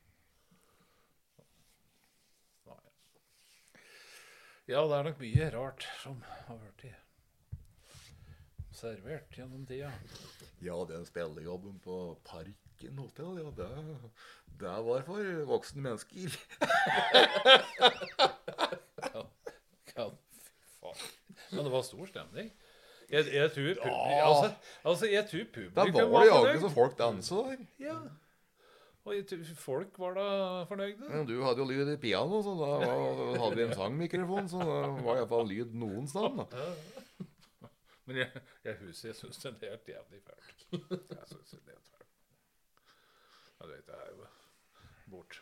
Ja, 4.67 4.83
det 4.87 4.95
er 4.95 5.07
nok 5.09 5.17
mye 5.19 5.49
rart 5.51 5.83
som 5.99 6.21
har 6.47 6.59
i 6.87 6.93
servert 8.73 9.35
gjennom 9.35 9.65
tida. 9.67 9.91
Ja, 10.63 10.75
den 10.89 11.05
spillejobben 11.05 11.79
på 11.83 11.97
Parken 12.27 12.97
hotell, 12.97 13.37
ja, 13.41 13.51
det, 13.57 13.67
det 14.61 14.75
var 14.87 15.03
for 15.07 15.45
voksne 15.51 15.83
mennesker. 15.89 16.39
Ja, 19.93 20.07
faen. 20.81 21.01
Men 21.51 21.67
det 21.67 21.71
var 21.71 21.83
stor 21.85 22.07
stemning. 22.09 22.47
Jeg, 23.11 23.27
jeg 23.29 23.51
tror 23.53 23.75
publikum 23.83 24.23
altså, 24.25 24.47
altså, 24.89 25.05
jeg 25.11 25.27
tror 25.29 25.43
Da 25.75 25.83
var 26.09 26.23
det 26.23 26.31
jaggu 26.31 26.63
så 26.63 26.71
folk 26.73 26.95
dansa 26.97 27.35
der. 27.51 27.59
Ja. 27.83 27.97
Og 29.03 29.31
folk 29.59 29.97
var 29.99 30.13
da 30.15 30.25
fornøyde. 30.69 31.09
Ja, 31.11 31.23
du 31.27 31.33
hadde 31.43 31.59
jo 31.59 31.65
lyd 31.67 31.89
i 31.91 31.97
piano, 31.99 32.37
så 32.45 32.53
da 32.55 32.69
var, 32.79 33.37
hadde 33.41 33.57
vi 33.59 33.63
en 33.67 33.73
sangmikrofon, 33.75 34.47
så 34.51 34.61
da 34.63 34.77
var 35.03 35.17
iallfall 35.19 35.49
lyd 35.49 35.73
noen 35.75 36.07
sted. 36.07 36.39
Ja. 36.53 36.67
Men 38.07 38.19
jeg, 38.21 38.41
jeg 38.63 38.77
husker 38.81 39.09
jeg 39.11 39.17
syns 39.19 39.41
det 39.43 39.51
er 39.67 39.73
helt 39.73 39.89
jævlig 39.91 40.21
fælt. 40.23 40.63
Jeg 40.71 41.27
synes 41.33 41.51
det 41.51 41.75
er 41.75 41.81
fælt. 41.83 42.05
Jeg 43.59 43.69
vet, 43.73 43.83
det 43.87 43.95
er 43.99 44.09
jo 44.13 44.29
bort. 45.11 45.41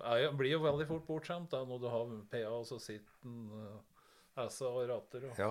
Jeg 0.00 0.30
blir 0.40 0.54
jo 0.54 0.60
veldig 0.64 0.86
fort 0.88 1.04
bortskjemt 1.08 1.52
når 1.68 1.80
du 1.82 1.88
har 1.92 2.12
PA, 2.32 2.42
og 2.56 2.64
så 2.68 2.78
sitter 2.80 3.24
den 3.24 3.48
essa 4.40 4.68
og 4.68 4.84
ratter, 4.88 5.26
og 5.28 5.40
Ja. 5.40 5.50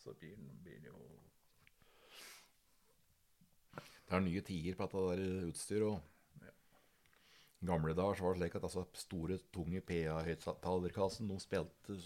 så 0.00 0.12
blir 0.16 0.36
den 0.36 0.84
jo 0.90 0.94
Det 4.06 4.14
er 4.16 4.20
nye 4.22 4.40
tider 4.46 4.76
på 4.78 4.86
dette 4.86 5.24
der 5.24 5.48
utstyret 5.50 5.88
òg. 5.90 6.00
Gamle 7.64 7.94
dager 7.96 8.14
så 8.18 8.24
var 8.26 8.34
det 8.36 8.40
slik 8.42 8.56
at 8.58 8.66
altså, 8.68 8.84
store, 8.92 9.38
tunge 9.54 9.80
PA-høyttalerkassen 9.80 11.30
spilte 11.40 11.96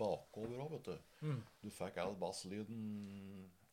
bakover 0.00 0.58
òg, 0.64 0.72
vet 0.76 0.90
du. 0.90 1.34
Du 1.62 1.70
fikk 1.74 1.98
all 2.02 2.14
basslyden 2.20 2.80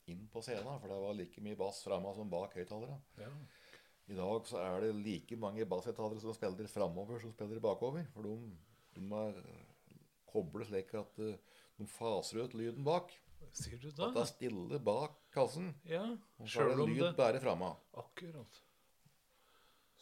inn 0.07 0.27
på 0.31 0.41
scenen, 0.41 0.79
for 0.79 0.87
det 0.87 0.99
var 1.03 1.17
like 1.17 1.41
mye 1.43 1.57
bass 1.59 1.81
framme 1.83 2.13
som 2.15 2.29
bak 2.31 2.55
høyttalerne. 2.57 2.99
ja. 3.21 3.31
I 4.07 4.15
dag 4.15 4.45
så 4.47 4.55
er 4.63 4.85
det 4.85 4.93
like 5.03 5.35
mange 5.35 5.65
basshøyttalere 5.67 6.21
som 6.23 6.31
spiller 6.31 6.69
framover 6.71 7.19
som 7.19 7.33
spiller 7.33 7.59
bakover. 7.59 8.05
For 8.13 8.23
de, 8.23 8.37
de 8.95 9.01
er 9.19 9.41
koblet 10.31 10.69
slik 10.69 10.93
at 10.95 11.19
eh, 11.25 11.33
de 11.75 11.87
faser 11.91 12.39
ut 12.45 12.55
lyden 12.55 12.85
bak. 12.87 13.11
Sier 13.51 13.75
du 13.81 13.89
At 13.89 13.97
det 13.99 14.07
det? 14.15 14.21
er 14.21 14.29
stille 14.31 14.79
bak 14.79 15.17
kassen. 15.35 15.73
Ja, 15.83 16.05
Og 16.39 16.47
så 16.47 16.63
er 16.63 16.71
det 16.71 16.87
lyd 16.87 17.01
det 17.03 17.11
bare 17.19 17.41
framme. 17.43 17.73
Akkurat. 17.99 18.61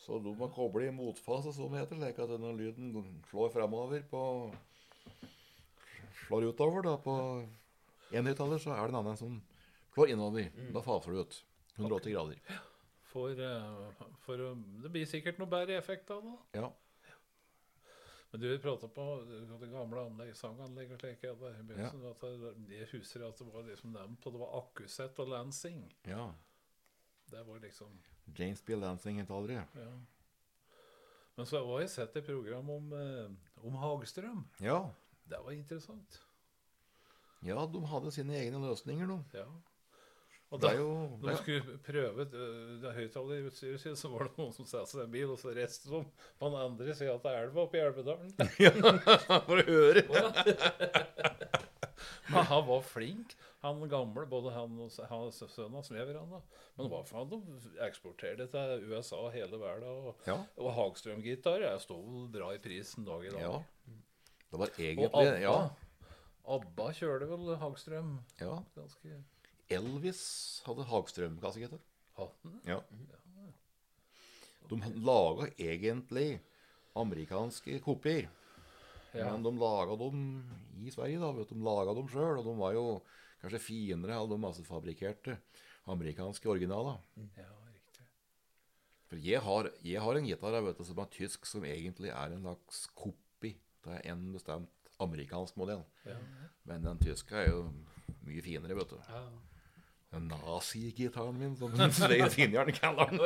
Så 0.05 0.19
de 0.21 0.35
må 0.37 0.47
koble 0.53 0.85
i 0.85 0.93
motfase, 0.93 1.53
som 1.55 1.71
det 1.73 1.81
heter, 1.81 1.97
slik 1.97 2.19
at 2.21 2.29
denne 2.29 2.51
lyden 2.53 2.93
slår 3.31 3.49
fremover 3.55 4.03
på 4.11 4.21
Slår 6.25 6.47
utover, 6.49 6.85
da. 6.85 6.95
På 7.01 7.15
en 8.15 8.29
høyttaler 8.29 8.61
så 8.61 8.71
er 8.73 8.85
det 8.85 8.93
en 8.93 9.01
annen 9.01 9.17
som 9.19 9.35
slår 9.93 10.13
innover. 10.13 10.47
Da 10.73 10.81
faser 10.85 11.13
du 11.13 11.21
ut. 11.21 11.37
180 11.75 12.13
grader. 12.13 12.61
For, 13.11 13.29
eh, 13.29 14.05
for 14.25 14.41
Det 14.83 14.91
blir 14.91 15.05
sikkert 15.05 15.37
noe 15.39 15.51
bedre 15.51 15.77
effekt 15.77 16.09
av 16.11 16.23
det. 16.23 16.59
Ja. 16.61 16.71
Men 18.31 18.41
du 18.41 18.57
prata 18.59 18.87
på 18.91 19.03
det 19.25 19.69
gamle 19.71 20.01
anlegg, 20.09 20.33
sanganlegg 20.35 20.91
og 20.91 20.99
slik. 20.99 21.21
Ja, 21.23 21.33
i 21.33 21.63
begynnelsen, 21.63 22.01
at 22.09 22.25
Jeg 22.69 22.89
husker 22.91 23.27
at 23.27 23.37
det 23.39 23.53
var 23.53 23.63
liksom 23.63 23.93
nevnt, 23.93 24.21
på 24.21 24.31
det 24.33 24.41
var 24.41 24.57
Akkuset 24.59 25.19
og 25.19 25.29
Lansing. 25.31 25.85
Ja. 26.05 26.33
Det 27.31 27.43
var 27.43 27.59
liksom 27.59 27.95
James 28.35 28.65
B. 28.65 28.75
Lansing 28.75 29.19
het 29.19 29.31
aldri. 29.31 29.53
Ja. 29.53 29.91
Men 31.35 31.45
så 31.45 31.59
har 31.65 31.81
jeg 31.83 31.91
sett 31.91 32.15
et 32.15 32.25
program 32.25 32.69
om, 32.69 32.93
eh, 32.93 33.65
om 33.67 33.75
Hagstrøm. 33.81 34.45
Ja. 34.63 34.89
Det 35.25 35.39
var 35.43 35.51
interessant. 35.51 36.21
ja, 37.45 37.65
de 37.65 37.85
hadde 37.85 38.11
sine 38.11 38.37
egne 38.39 38.61
løsninger, 38.61 39.07
de. 39.07 39.39
Ja. 39.41 39.45
Og 40.53 40.61
da 40.61 40.71
jo 40.77 40.89
de 41.23 41.33
skulle 41.39 41.77
prøve 41.83 42.25
eh, 42.29 42.75
det 42.81 42.93
høyttalerutstyret 42.95 43.81
sitt, 43.81 43.97
så 43.99 44.11
var 44.13 44.29
det 44.29 44.37
noen 44.37 44.53
som 44.55 44.67
satte 44.69 44.91
seg 44.93 45.01
i 45.01 45.05
en 45.07 45.13
bil, 45.15 45.33
og 45.33 45.39
så 45.41 45.53
reiste 45.57 45.89
de 45.89 46.03
på 46.39 46.51
den 46.51 46.59
andre 46.61 46.95
sida 46.95 47.17
av 47.17 47.25
elva 47.33 47.65
oppe 47.65 47.79
i 47.79 47.83
Elvedalen. 47.83 48.31
ja, 48.63 48.71
For 49.49 49.59
å 49.59 49.65
høre. 49.67 50.05
Men 52.29 52.45
han 52.49 52.63
var 52.67 52.81
flink, 52.81 53.35
han 53.61 53.81
gamle, 53.89 54.25
både 54.29 54.51
han 54.55 54.79
og 54.81 54.89
s- 54.89 54.99
hans 55.09 55.43
sønn 55.53 55.73
hans 55.77 55.91
lever 55.93 56.17
han 56.17 56.29
da. 56.31 56.39
Men 56.77 56.89
hva 56.89 57.03
faen, 57.05 57.29
de 57.29 57.39
eksporterte 57.85 58.47
til 58.51 58.85
USA 58.89 59.19
hele 59.29 59.59
verden. 59.61 59.83
Og, 60.09 60.15
Ja. 60.27 60.39
og 60.57 60.71
Hagstrøm-gitar 60.73 61.61
vel 61.61 62.31
bra 62.33 62.49
i 62.55 62.57
prisen 62.63 63.05
dag 63.05 63.25
i 63.25 63.29
dag. 63.29 63.41
ja. 63.41 63.61
Det 64.51 64.59
var 64.59 64.67
Og 64.67 65.19
ABBA, 65.21 65.39
Ja. 65.41 65.69
ABBA 66.47 66.91
kjørte 66.93 67.27
vel 67.29 67.55
Hagstrøm 67.57 68.19
ja. 68.39 68.59
ganske 68.75 69.23
Elvis 69.69 70.61
hadde 70.65 70.83
Hagstrøm-kassegitar. 70.85 71.79
hatten. 72.17 72.61
Ja. 72.65 72.79
De 74.69 74.75
laga 75.05 75.49
egentlig 75.59 76.39
amerikanske 76.95 77.79
kopier. 77.83 78.29
Ja. 79.15 79.31
Men 79.31 79.45
de 79.45 79.53
laga 79.59 79.97
dem 79.99 80.23
i 80.85 80.91
Sverige, 80.93 81.21
da. 81.21 81.31
vet 81.35 81.49
du. 81.49 81.55
De 81.55 81.65
laga 81.65 81.93
dem 81.97 82.09
sjøl, 82.11 82.39
og 82.41 82.47
de 82.47 82.55
var 82.59 82.75
jo 82.77 82.85
kanskje 83.41 83.61
finere 83.63 84.17
enn 84.17 84.31
de 84.31 84.39
massefabrikkerte 84.41 85.37
amerikanske 85.91 86.49
originaler. 86.49 86.99
ja, 87.37 87.49
riktig. 87.71 88.05
For 89.09 89.21
jeg 89.21 89.41
har, 89.45 89.71
jeg 89.85 90.01
har 90.01 90.19
en 90.19 90.29
gitar 90.29 90.61
vet 90.65 90.79
du, 90.79 90.85
som 90.87 91.01
er 91.03 91.11
tysk, 91.13 91.45
som 91.45 91.65
egentlig 91.67 92.09
er 92.13 92.33
en 92.33 92.47
slags 92.47 92.85
kopi 92.97 93.55
av 93.85 93.99
en 94.01 94.31
bestemt 94.33 94.71
amerikansk 95.03 95.57
modell. 95.59 95.83
Ja. 96.07 96.17
Men 96.65 96.87
den 96.87 97.01
tyske 97.03 97.37
er 97.37 97.51
jo 97.51 97.67
mye 98.25 98.41
finere, 98.41 98.77
vet 98.77 98.95
du. 98.95 98.97
Ja. 99.09 99.25
Nazi-gitaren 100.19 101.37
min, 101.39 101.55
som 101.59 101.73
Svein 101.91 102.29
Finjern 102.33 102.71
kaller 102.75 103.11
den. 103.11 103.19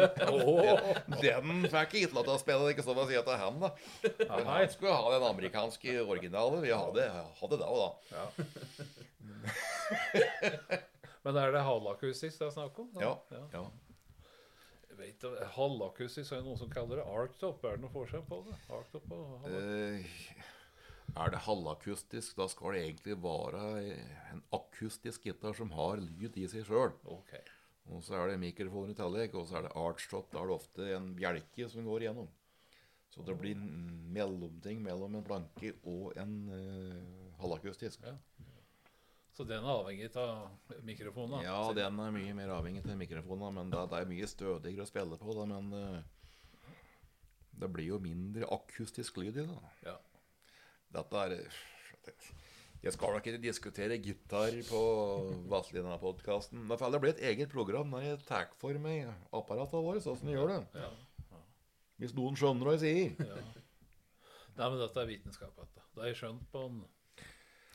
Den 1.21 1.65
fikk 1.69 1.93
jeg 1.95 2.07
ikke 2.07 2.17
lov 2.17 2.25
til 2.27 2.33
å 2.35 2.39
spille, 2.41 2.69
ikke 2.73 2.85
sånn 2.85 3.01
å 3.01 3.07
si 3.09 3.17
at 3.19 3.27
det 3.27 3.35
er 3.35 3.43
han, 3.43 3.59
da. 3.61 3.69
Men 4.29 4.49
han 4.49 4.69
skulle 4.73 4.95
ha 4.95 5.11
den 5.15 5.25
amerikanske 5.29 5.99
originalen. 6.03 6.63
Vi 6.65 6.71
hadde, 6.73 7.09
hadde 7.41 7.59
det 7.61 7.67
òg, 7.69 7.79
da. 8.09 8.23
Men 11.25 11.37
er 11.37 11.51
det 11.53 11.61
halakusis 11.67 12.37
det 12.39 12.47
er 12.47 12.53
snakk 12.55 12.79
om? 12.79 12.89
da? 12.95 13.01
Ja. 13.03 13.43
ja. 13.53 13.63
Halvakustisk 15.55 16.33
er 16.33 16.41
det 16.41 16.47
noen 16.47 16.59
som 16.59 16.71
kaller 16.71 16.99
det 16.99 17.05
arctop. 17.07 17.63
Er 17.63 17.77
det 17.77 17.83
noen 17.85 17.93
forskjell 17.93 18.23
på 18.27 18.41
det? 18.47 18.55
Arctop 18.67 19.05
og 19.15 19.21
halvakustisk? 19.45 20.08
Er 21.19 21.33
det 21.33 21.41
halvakustisk, 21.43 22.35
da 22.39 22.47
skal 22.47 22.75
det 22.75 22.83
egentlig 22.85 23.17
være 23.19 23.63
en 24.31 24.43
akustisk 24.55 25.25
gitar 25.27 25.55
som 25.57 25.71
har 25.75 25.99
lyd 25.99 26.37
i 26.39 26.47
seg 26.47 26.67
sjøl. 26.67 26.93
Okay. 27.17 27.41
Og 27.89 28.03
så 28.05 28.15
er 28.15 28.31
det 28.31 28.41
mikrofon 28.41 28.93
i 28.93 28.97
tillegg, 28.97 29.35
og 29.35 29.47
så 29.49 29.59
er 29.59 29.67
det 29.67 29.75
artstop, 29.77 30.29
Da 30.31 30.41
er 30.41 30.47
det 30.47 30.55
ofte 30.55 30.91
en 30.95 31.09
bjelke 31.17 31.67
som 31.71 31.87
går 31.87 32.05
igjennom. 32.05 32.29
Så 33.09 33.25
det 33.25 33.35
blir 33.41 33.57
en 33.57 34.11
mellomting 34.13 34.83
mellom 34.85 35.17
en 35.17 35.25
blanke 35.25 35.73
og 35.83 36.13
en 36.21 36.35
uh, 36.53 37.39
halvakustisk. 37.41 38.05
Ja. 38.05 38.15
Så 39.33 39.45
den 39.47 39.63
er 39.63 39.71
avhengig 39.71 40.11
av 40.19 40.51
mikrofonen? 40.85 41.39
da? 41.39 41.41
Ja, 41.47 41.73
den 41.73 41.99
er 42.03 42.13
mye 42.13 42.35
mer 42.37 42.53
avhengig 42.59 42.83
av 42.85 42.99
mikrofonen, 42.99 43.55
men 43.55 43.73
det, 43.73 43.81
det 43.89 44.01
er 44.03 44.11
mye 44.11 44.29
stødigere 44.29 44.85
å 44.85 44.89
spille 44.89 45.17
på. 45.17 45.33
Da, 45.35 45.47
men 45.49 45.73
uh, 45.73 46.77
det 47.59 47.71
blir 47.73 47.95
jo 47.95 47.99
mindre 48.03 48.47
akustisk 48.53 49.17
lyd 49.23 49.41
i 49.41 49.47
det. 49.49 49.73
Ja. 49.87 49.97
Dette 50.93 51.23
er 51.25 51.35
Jeg 52.81 52.93
skal 52.95 53.11
nok 53.13 53.25
ikke 53.27 53.41
diskutere 53.43 53.97
gitar 54.01 54.55
på 54.69 54.79
Vazelina-podkasten. 55.51 56.63
Da 56.69 56.77
får 56.79 56.93
det 56.95 57.01
bli 57.03 57.09
et 57.11 57.23
eget 57.33 57.51
program 57.51 57.89
når 57.91 58.05
jeg 58.05 58.19
tar 58.27 58.47
for 58.61 58.77
meg 58.79 59.09
apparatene 59.35 59.83
våre, 59.83 59.99
sånn 60.03 60.15
som 60.19 60.29
vi 60.31 60.37
gjør 60.37 60.53
det. 60.53 60.85
Hvis 61.99 62.13
noen 62.15 62.37
skjønner 62.39 62.69
hva 62.69 62.77
jeg 62.77 62.85
sier. 62.85 63.27
ja. 63.27 63.41
Nei, 64.59 64.69
men 64.69 64.79
dette 64.81 64.99
er 65.03 65.07
vitenskap. 65.07 65.51
Dette. 65.55 65.83
Det 65.95 66.01
har 66.03 66.09
jeg 66.09 66.17
skjønt 66.21 66.47
på 66.51 66.63
en 66.69 66.79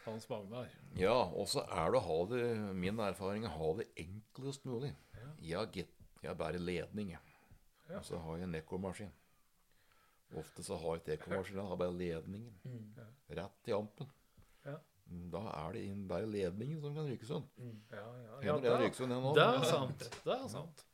Hans 0.04 0.26
Magnar. 0.28 0.72
Ja, 1.00 1.14
og 1.32 1.46
så 1.48 1.62
er 1.64 1.92
det 1.94 2.00
å 2.00 2.04
ha 2.04 2.16
det 2.28 2.40
Min 2.76 2.98
erfaring 3.00 3.46
er 3.46 3.52
å 3.54 3.60
ha 3.60 3.70
det 3.78 3.86
enklest 4.02 4.66
mulig. 4.68 4.90
Ja. 5.16 5.28
Jeg 5.40 5.56
har 5.60 5.70
git- 5.72 5.94
jeg 6.20 6.28
har 6.30 6.36
bare 6.40 6.60
ledning. 6.60 7.12
Ja. 7.12 7.20
Og 7.98 8.04
så 8.04 8.18
har 8.20 8.36
jeg 8.40 8.48
en 8.48 8.54
ekkomaskin. 8.58 9.12
Ofte 10.40 10.62
så 10.66 10.76
har 10.80 10.96
jeg 10.96 11.02
ikke 11.04 11.16
ekkomaskin, 11.18 11.56
jeg 11.60 11.68
har 11.70 11.76
bare 11.76 11.94
ledningen. 11.98 12.54
Rett 13.30 13.68
i 13.70 13.72
ampen. 13.76 14.08
Ja. 14.64 14.78
Da 15.30 15.42
er 15.66 15.72
det 15.76 15.82
inn 15.86 16.06
bare 16.08 16.26
ledningen 16.26 16.80
som 16.82 16.94
kan 16.96 17.06
ryke 17.06 17.26
sånn. 17.28 17.44
Ja, 17.92 18.06
ja, 18.24 18.40
Hender 18.40 18.78
det 18.80 18.94
sånn, 18.96 19.12
er 19.12 19.64
sant. 19.68 20.08
Det 20.24 20.32
er 20.38 20.48
sant. 20.48 20.84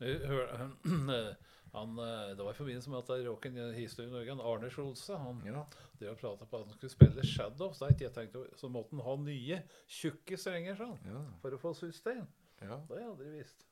Hør- 0.00 1.36
Han, 1.76 1.98
eh, 1.98 2.30
det 2.36 2.40
var 2.44 2.54
i 2.54 2.56
forbindelse 2.56 2.88
med 2.88 2.98
at 3.02 3.08
det 3.10 3.26
råk 3.26 3.46
en 3.50 3.56
historie 3.74 4.08
i 4.08 4.12
Norge. 4.12 4.30
Han 4.32 4.40
Arne 4.40 4.70
Skjolse 4.72 5.16
han 5.20 5.42
Ja. 5.44 5.64
det 6.00 6.08
og 6.08 6.16
prata 6.16 6.46
på 6.48 6.60
at 6.62 6.70
han 6.70 6.76
skulle 6.78 6.92
spille 6.94 7.24
Shadows. 7.26 7.76
Så, 7.82 7.90
jeg 8.00 8.12
tenkte, 8.14 8.46
så 8.56 8.70
måtte 8.72 8.96
han 8.96 9.02
ha 9.04 9.16
nye, 9.20 9.58
tjukke 9.86 10.38
strenger 10.40 10.78
sånn, 10.78 10.96
Ja. 11.04 11.20
for 11.42 11.50
å 11.52 11.58
få 11.60 11.74
sustain. 11.76 12.26
Ja. 12.62 12.78
Det 12.78 12.94
har 12.96 13.02
jeg 13.02 13.10
aldri 13.10 13.30
visst. 13.42 13.66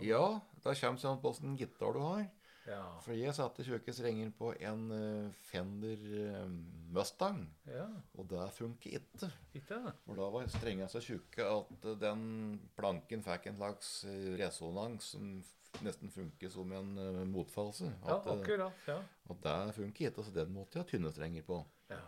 ja, 0.00 0.40
da 0.64 0.74
kommer 0.74 1.00
det 1.00 1.08
an 1.08 1.20
på 1.22 1.30
åssen 1.32 1.56
gitar 1.56 1.92
du 1.94 2.00
har. 2.00 2.26
Ja. 2.68 2.82
For 3.02 3.16
jeg 3.18 3.34
satte 3.34 3.64
tjukke 3.66 3.94
strenger 3.94 4.30
på 4.38 4.52
en 4.62 4.84
eh, 4.94 5.32
Fender 5.48 6.04
eh, 6.20 6.52
Mustang, 6.94 7.40
ja. 7.66 7.88
og 8.14 8.28
det 8.30 8.44
funker 8.54 9.00
ikke. 9.00 9.30
Ikke? 9.58 9.80
For 10.04 10.20
da 10.20 10.28
var 10.36 10.46
strengene 10.52 10.90
så 10.92 11.02
tjukke 11.02 11.48
at 11.48 11.88
eh, 11.90 11.98
den 12.04 12.22
planken 12.78 13.24
fikk 13.26 13.50
en 13.50 13.58
slags 13.58 13.90
resonans 14.38 15.10
som 15.16 15.34
nesten 15.82 16.12
funker 16.12 16.52
som 16.52 16.72
en. 16.76 16.94
Ja, 17.88 18.18
At, 18.18 18.30
akkurat. 18.30 18.86
Ja. 18.86 19.00
Og 19.32 19.38
det 19.42 19.58
funker 19.78 20.10
ikke, 20.12 20.24
så 20.26 20.34
den 20.34 20.52
måtte 20.54 20.78
jeg 20.78 20.84
ha 20.84 20.92
tynne 20.92 21.14
strenger 21.14 21.48
på. 21.48 21.62
ja. 21.90 22.02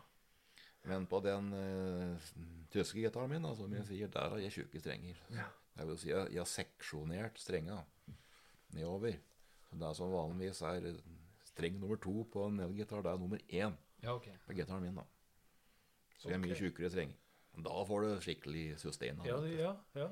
Men 0.84 1.06
på 1.08 1.16
den 1.24 1.46
uh, 1.56 2.32
tyske 2.68 3.00
gitaren 3.00 3.30
min, 3.32 3.46
som 3.56 3.72
jeg 3.72 3.86
sier, 3.88 4.10
der 4.12 4.34
har 4.34 4.42
jeg 4.42 4.52
tjukke 4.52 4.82
strenger. 4.82 5.20
Det 5.74 5.86
vil 5.88 5.96
si, 5.96 6.10
jeg, 6.10 6.32
jeg 6.34 6.42
har 6.42 6.50
seksjonert 6.50 7.40
strenga 7.40 7.78
nedover. 8.76 9.16
Det 9.80 9.90
som 9.98 10.12
vanligvis 10.12 10.60
er 10.68 10.88
streng 11.48 11.80
nummer 11.80 11.98
to 12.02 12.22
på 12.30 12.46
en 12.48 12.62
elgitar, 12.64 13.02
det 13.02 13.12
er 13.12 13.20
nummer 13.20 13.42
én 13.48 13.74
Ja, 14.04 14.14
okay. 14.14 14.36
på 14.46 14.54
gitaren 14.54 14.82
min. 14.82 14.94
da. 14.94 15.04
Så 16.18 16.28
det 16.28 16.36
er 16.36 16.42
mye 16.42 16.56
tjukkere 16.58 16.90
streng. 16.92 17.14
Da 17.64 17.84
får 17.86 18.02
du 18.04 18.20
skikkelig 18.24 18.64
sustain. 18.82 19.20
Ja, 19.26 19.38
ja, 19.46 19.74
ja. 19.94 20.08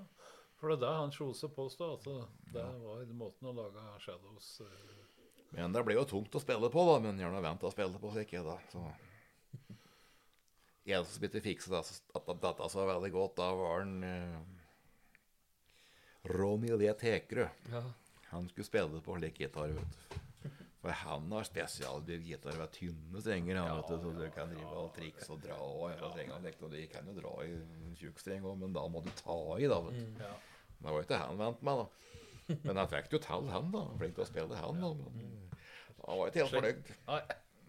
For 0.61 0.71
det 0.71 0.77
er 0.79 0.83
det 0.85 0.91
han 0.95 1.11
Kjose 1.15 1.49
påstod, 1.51 1.97
at 1.99 2.05
det, 2.07 2.53
det 2.55 2.67
var 2.85 3.07
måten 3.19 3.49
å 3.51 3.55
lage 3.57 3.83
Shadows 4.05 4.61
eh, 4.63 4.91
Men 5.57 5.75
det 5.75 5.83
ble 5.87 5.97
jo 5.97 6.05
tungt 6.07 6.37
å 6.39 6.43
spille 6.43 6.71
på, 6.71 6.85
da. 6.87 7.01
Men 7.03 7.19
gjerne 7.19 7.43
vent 7.43 7.67
å 7.67 7.73
spille 7.75 7.99
på, 7.99 8.13
slik 8.15 8.37
jeg, 8.37 8.47
da. 8.47 8.59
Så 8.71 8.85
En 10.93 11.05
som 11.07 11.25
ikke 11.27 11.43
fiksa 11.43 11.71
det, 11.77 11.83
at 12.19 12.31
dette 12.43 12.69
så 12.71 12.87
veldig 12.89 13.11
godt, 13.15 13.37
da 13.39 13.49
var 13.55 13.83
han 13.83 14.07
eh, 14.07 14.39
Ronny 16.31 16.71
Le 16.79 16.95
Tekerød. 16.99 17.67
Ja. 17.71 17.83
Han 18.33 18.49
skulle 18.49 18.67
spille 18.67 19.01
på 19.05 19.17
slik 19.19 19.41
gitar, 19.45 19.73
vet 19.77 19.97
du. 20.11 20.19
For 20.83 20.91
han 20.99 21.29
har 21.31 21.45
spesialbygd 21.47 22.27
gitar 22.27 22.57
med 22.59 22.73
tynne 22.75 23.21
strenger, 23.23 23.61
han, 23.61 23.77
vet 23.79 23.91
du, 23.93 23.99
så 24.03 24.15
du 24.19 24.25
kan 24.35 24.51
drive 24.51 24.73
og 24.81 24.89
triks 24.97 25.29
og 25.31 25.39
dra 25.45 25.59
og 25.63 25.85
hele 25.93 26.09
strengene. 26.11 26.55
De 26.73 26.87
kan 26.91 27.07
jo 27.07 27.15
dra 27.21 27.35
i 27.47 27.53
en 27.55 27.95
tjukk 28.01 28.19
streng 28.19 28.43
òg, 28.43 28.57
men 28.65 28.75
da 28.75 28.83
må 28.91 29.05
du 29.05 29.13
ta 29.21 29.37
i, 29.61 29.69
da, 29.71 29.79
vet 29.87 30.01
du. 30.01 30.25
Ja. 30.25 30.33
Det 30.83 30.89
var 30.89 30.99
jo 30.99 31.05
ikke 31.07 31.21
han 31.23 31.39
vant 31.39 31.63
med, 31.63 31.85
da. 31.85 32.57
Men 32.67 32.81
han 32.83 32.91
fikk 32.91 33.15
jo 33.15 33.23
til, 33.23 33.47
han, 33.55 33.71
da. 33.71 33.85
Flink 34.01 34.19
til 34.19 34.25
å 34.25 34.31
spille, 34.33 34.59
han. 34.59 34.83
da. 34.83 34.91
Men 35.15 36.03
han 36.03 36.19
var 36.19 36.33
ikke 36.33 36.43
helt 36.43 36.57
fornøyd. 36.59 36.93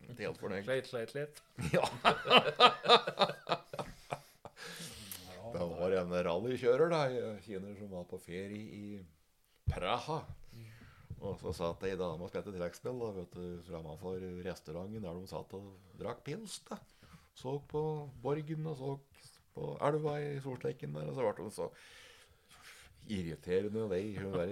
Ikke 0.10 0.26
helt 0.26 0.42
fornøyd. 0.42 0.66
sleit, 0.66 0.90
sleit 0.90 1.14
litt. 1.20 1.44
Ja. 1.76 1.86
Det 5.54 5.62
var 5.70 5.94
en 6.00 6.14
rallykjører, 6.26 6.90
da, 6.90 7.04
kiner 7.46 7.76
som 7.78 7.92
var 7.94 8.08
på 8.10 8.18
ferie 8.18 8.64
i 8.74 9.04
Praha. 9.70 10.24
Og 11.24 11.38
så 11.40 11.54
satt 11.56 11.84
ei 11.88 11.96
dame 11.96 12.26
og 12.26 12.32
spilte 12.32 12.52
trekkspill 12.52 13.00
da, 13.00 13.10
vet 13.16 13.36
du, 13.38 13.44
framfor 13.70 14.24
restauranten 14.44 15.06
der 15.06 15.20
de 15.22 15.30
satt 15.32 15.54
og 15.56 15.70
drakk 16.00 16.24
pils. 16.26 16.58
da. 16.68 16.80
Så 17.40 17.56
på 17.72 17.84
Borgen 18.22 18.68
og 18.70 18.78
så 18.78 18.96
på 19.54 19.70
elva 19.88 20.18
i 20.22 20.40
Solstekken 20.44 20.96
der, 20.98 21.10
og 21.10 21.16
så 21.16 21.24
ble 21.24 21.46
hun 21.46 21.54
så 21.54 21.70
irriterende 23.14 23.86
lei. 23.92 24.04
Hun 24.18 24.36
der 24.36 24.52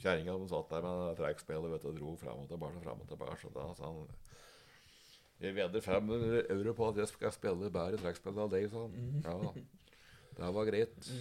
kjerringa 0.00 0.34
som 0.34 0.48
satt 0.50 0.74
der 0.74 0.86
med 0.86 1.20
trekkspillet 1.20 1.74
vet 1.74 1.86
du, 1.86 1.90
og 1.92 2.00
dro 2.00 2.16
fram 2.20 2.42
og 2.42 2.50
tilbake, 2.50 2.80
og 2.80 2.86
fram 2.88 3.04
og 3.04 3.12
tilbake. 3.12 3.38
Så 3.44 3.52
da 3.54 3.68
sa 3.78 3.92
han 3.92 4.10
Jeg 5.38 5.54
vedder 5.54 5.80
500 5.80 6.42
euro 6.50 6.74
på 6.74 6.88
at 6.90 6.96
jeg 6.98 7.12
skal 7.12 7.34
spille 7.36 7.70
bedre 7.70 8.00
trekkspill 8.02 8.42
av 8.42 8.50
deg, 8.50 8.66
sa 8.72 8.88
han. 8.88 9.22
Ja, 9.22 9.38
det 10.38 10.54
var 10.54 10.66
greit. 10.66 11.12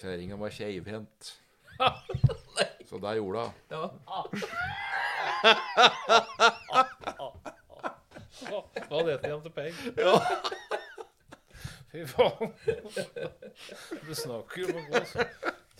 Kjerringa 0.00 0.38
var 0.40 0.50
keivhendt. 0.54 1.34
Så 2.90 2.98
det 2.98 3.12
gjorde 3.20 3.44
hun. 3.46 3.52
Ja. 3.70 3.84
Hva 8.90 9.02
det 9.06 9.12
heter 9.12 9.28
igjen 9.28 9.44
til 9.44 9.52
penger? 9.54 9.76
Fy 11.92 12.02
faen. 12.10 12.50
Du 14.08 14.12
snakker 14.18 14.72
om 14.72 14.80
å 14.80 14.82
gå 14.88 15.04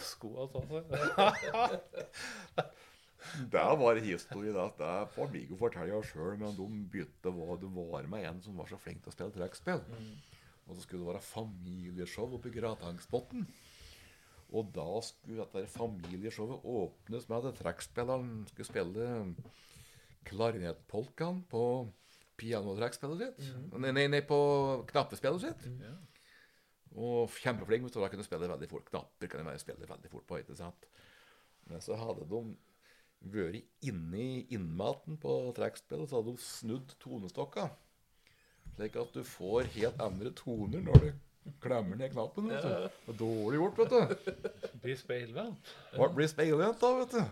skoa 0.01 0.47
ta 0.53 0.61
seg. 0.71 0.85
Det 3.51 3.67
var 3.83 4.01
historie. 4.05 4.55
at 4.55 4.79
Det 4.79 4.95
får 5.17 5.33
Viggo 5.35 5.59
fortelle 5.59 6.03
sjøl, 6.07 6.37
men 6.39 6.55
de 6.57 6.69
begynte 6.95 7.35
hva 7.35 7.59
det 7.59 7.71
var 7.75 8.07
med 8.11 8.29
en 8.29 8.39
som 8.45 8.55
var 8.59 8.71
så 8.71 8.79
flink 8.79 9.03
til 9.03 9.11
å 9.11 9.17
spille 9.17 9.35
trekkspill. 9.35 9.83
Og 10.69 10.77
så 10.77 10.81
skulle 10.85 11.03
det 11.03 11.11
være 11.11 11.27
familieshow 11.27 12.39
oppe 12.39 12.51
i 12.51 12.55
Gratangsbotn. 12.55 13.43
Og 14.51 14.71
da 14.75 14.89
skulle 15.07 15.45
dette 15.45 15.71
familieshowet 15.71 16.65
åpnes 16.67 17.29
med 17.31 17.49
at 17.51 17.59
trekkspilleren 17.61 18.31
skulle 18.51 18.67
spille 18.67 19.09
klarinettpolkaen 20.27 21.45
på 21.51 21.65
pianotrekkspillet 22.41 23.21
sitt. 23.21 23.51
Nei, 23.77 23.93
nei, 23.95 24.07
nei, 24.11 24.23
på 24.27 24.39
knappespillet 24.91 25.45
sitt. 25.45 25.69
Ja. 25.83 25.95
Og 26.99 27.31
kjempeflink, 27.39 27.85
hvis 27.87 27.95
du 27.95 28.01
da 28.03 28.09
kunne 28.11 28.27
spille 28.27 28.51
veldig 28.51 28.69
fort. 28.71 28.89
Knapper 28.91 29.31
kan 29.31 29.53
jeg 29.53 29.63
spille 29.63 29.87
veldig 29.87 30.11
fort 30.11 30.27
på, 30.27 30.41
ikke 30.43 30.59
sant? 30.59 30.89
Men 31.71 31.85
så 31.85 31.99
hadde 32.01 32.27
de 32.31 32.43
vært 33.31 33.87
inni 33.87 34.47
innmaten 34.51 35.21
på 35.21 35.37
trekkspillet, 35.57 36.11
så 36.11 36.19
hadde 36.19 36.35
de 36.35 36.43
snudd 36.43 36.97
tonestokka. 37.03 37.69
Slik 38.75 38.97
at 38.99 39.15
du 39.15 39.23
får 39.27 39.71
helt 39.77 40.01
andre 40.03 40.33
toner 40.37 40.83
når 40.87 41.05
du 41.05 41.11
klemmer 41.61 41.97
ned 41.97 42.13
knappen. 42.13 42.49
vet 42.51 42.63
du. 42.63 42.69
Det 42.69 43.15
er 43.15 43.21
dårlig 43.21 43.61
gjort, 43.61 43.79
vet 43.79 43.91
du. 43.95 44.01
Blir 44.83 44.99
speilvendt. 44.99 45.73
Blir 46.17 46.29
speilvendt 46.31 46.83
da, 46.83 46.93
vet 47.01 47.13
du. 47.17 47.23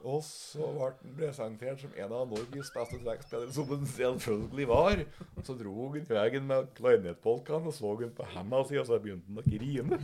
Og 0.00 0.22
så 0.24 0.64
ble 0.72 0.86
han 0.88 0.94
presentert 1.18 1.82
som 1.82 1.92
en 1.92 2.12
av 2.16 2.28
Norges 2.30 2.70
beste 2.72 2.98
trekkspillere, 3.04 3.52
som 3.52 3.68
han 3.68 3.86
selvfølgelig 3.86 4.68
var. 4.70 5.02
Og 5.36 5.42
så 5.44 5.56
dro 5.58 5.74
han 5.90 5.98
i 6.00 6.04
veien 6.08 6.46
med 6.48 6.70
klarinettpolkaen 6.78 7.68
og 7.68 7.74
så 7.76 7.92
han 8.00 8.14
på 8.16 8.28
henda 8.32 8.62
si, 8.64 8.78
og 8.80 8.86
så 8.88 8.96
begynte 9.02 9.28
han 9.28 9.42
å 9.42 9.44
grine. 9.44 10.00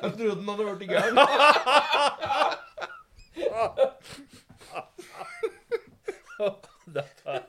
Jeg 0.00 0.10
trodde 0.16 0.44
han 0.44 0.48
hadde 0.48 0.84
i 0.84 0.88
gang. 0.88 1.14
Dette 6.90 7.22
er 7.30 7.42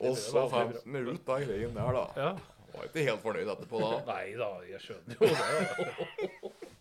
Og 0.00 0.18
så 0.20 0.44
fant 0.52 0.80
vi 0.84 1.04
ut 1.08 1.30
av 1.34 1.46
greien 1.46 1.74
der, 1.76 1.98
da. 1.98 2.04
Ja. 2.18 2.32
Var 2.74 2.88
ikke 2.88 3.06
helt 3.06 3.22
fornøyd 3.22 3.50
etterpå, 3.54 3.80
da. 3.82 4.00
Nei 4.08 4.34
da, 4.38 4.50
jeg 4.66 4.82
skjønner 4.82 5.20
jo 5.20 5.30
det. 5.30 6.52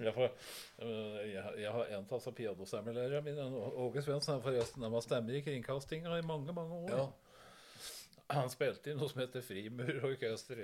Jeg, 0.00 0.14
får, 0.16 0.30
øh, 0.80 1.16
jeg, 1.28 1.42
jeg 1.60 1.72
har 1.74 1.90
en 1.92 2.06
av 2.16 2.28
pianostemmelærerne 2.32 3.20
mine, 3.20 3.42
Åge 3.84 4.00
Svendsen, 4.00 4.38
er 4.38 4.44
forresten, 4.46 4.86
han 4.86 4.94
var 4.94 5.04
stemmer 5.04 5.36
i 5.36 5.42
kringkastinga 5.44 6.14
i 6.16 6.24
mange, 6.24 6.54
mange 6.56 6.78
år. 6.86 6.94
Ja. 6.94 7.02
Han 8.30 8.50
spilte 8.50 8.92
i 8.92 8.94
noe 8.94 9.10
som 9.10 9.20
heter 9.20 9.42
Frimurorkester. 9.42 10.60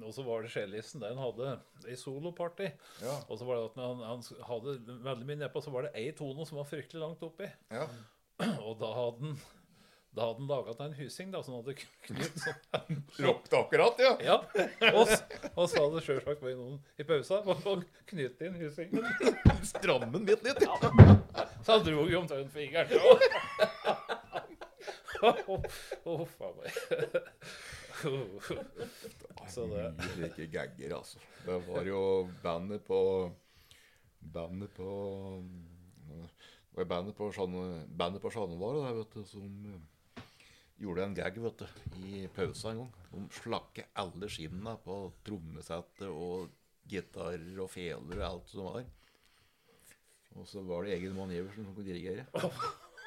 Og 0.00 0.12
så 0.16 0.24
var 0.24 0.42
det 0.42 0.52
cellisten 0.54 1.02
der 1.04 1.12
han 1.12 1.20
hadde 1.20 1.56
ei 1.90 1.96
soloparty. 2.00 2.70
Ja. 3.04 3.18
Og 3.28 3.38
så 3.38 3.48
var 3.48 3.60
det 3.60 3.66
at 3.68 3.80
han, 3.82 4.00
han 4.08 4.24
hadde 4.48 4.76
veldig 5.04 5.28
mye 5.28 5.40
nedpå, 5.44 5.62
så 5.62 5.74
var 5.74 5.86
det 5.86 5.92
ei 6.00 6.08
tone 6.16 6.46
som 6.48 6.60
var 6.60 6.68
fryktelig 6.70 7.02
langt 7.04 7.24
oppi. 7.26 7.50
Ja. 7.70 7.84
Og 8.66 8.78
da 8.80 8.92
hadde 8.96 9.28
han 9.28 9.36
da 10.16 10.26
hadde 10.30 10.40
han 10.40 10.48
laga 10.48 10.72
en 10.84 10.94
husing 10.96 11.30
da, 11.34 11.42
som 11.44 11.58
hadde 11.58 11.74
knytt 11.76 12.38
sånn 12.40 13.00
Ropte 13.20 13.58
akkurat, 13.62 13.98
ja. 14.00 14.12
Ja, 14.24 14.36
og, 14.94 15.10
og 15.52 15.66
så 15.68 15.82
hadde 15.82 15.98
det 15.98 16.04
sjølsagt 16.06 16.40
vært 16.40 16.56
noen 16.56 16.78
i 16.96 17.04
pausa 17.04 17.42
og, 17.44 17.82
knytt 18.08 18.40
inn 18.46 18.56
husingen. 18.62 19.04
Strammen 19.68 20.24
bitte 20.24 20.48
litt. 20.48 20.62
Ja. 20.64 21.46
Så 21.60 21.76
han 21.76 21.84
dro 21.84 22.06
jo 22.08 22.22
omtrent 22.22 22.48
fingeren. 22.54 22.88
Huff 26.04 26.40
a 26.40 26.52
meg. 26.56 26.70
Så 29.52 29.66
det 29.70 29.84
Mye 29.98 30.08
slike 30.14 30.46
gagger, 30.52 30.96
altså. 30.98 31.20
Det 31.44 31.58
var 31.68 31.86
jo 31.88 32.00
bandet 32.42 32.84
på 32.88 33.00
Bandet 34.26 34.72
på 34.74 34.88
bandet 36.88 37.16
på 37.16 37.28
Sjanne- 37.32 37.84
bandet 37.96 38.20
på 38.24 38.30
Sjanevaret 38.32 38.82
der, 38.84 38.96
vet 38.98 39.14
du, 39.14 39.22
som 39.28 39.44
eh, 39.70 39.78
gjorde 40.80 41.04
en 41.04 41.16
gag 41.16 41.38
vet 41.40 41.62
du, 41.62 41.66
i 42.04 42.26
pausa 42.34 42.70
en 42.70 42.82
gang. 42.84 42.92
De 43.12 43.24
slakket 43.38 43.90
alle 44.02 44.28
skinnene 44.32 44.76
på 44.84 44.98
trommesettet 45.26 46.08
og 46.10 46.50
gitarer 46.86 47.62
og 47.62 47.70
feler 47.72 48.20
og 48.20 48.26
alt 48.28 48.52
som 48.52 48.68
var. 48.70 48.86
Og 50.36 50.48
så 50.48 50.60
var 50.66 50.84
det 50.84 50.96
Egil 50.98 51.14
Mann 51.16 51.32
Iversen 51.32 51.64
som 51.64 51.74
kunne 51.76 51.88
dirigere. 51.88 52.26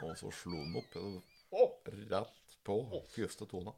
Og 0.02 0.16
så 0.18 0.32
slo 0.34 0.64
han 0.64 0.80
opp 0.80 1.90
rett 2.10 2.58
på 2.66 2.80
første 3.14 3.46
tona. 3.50 3.76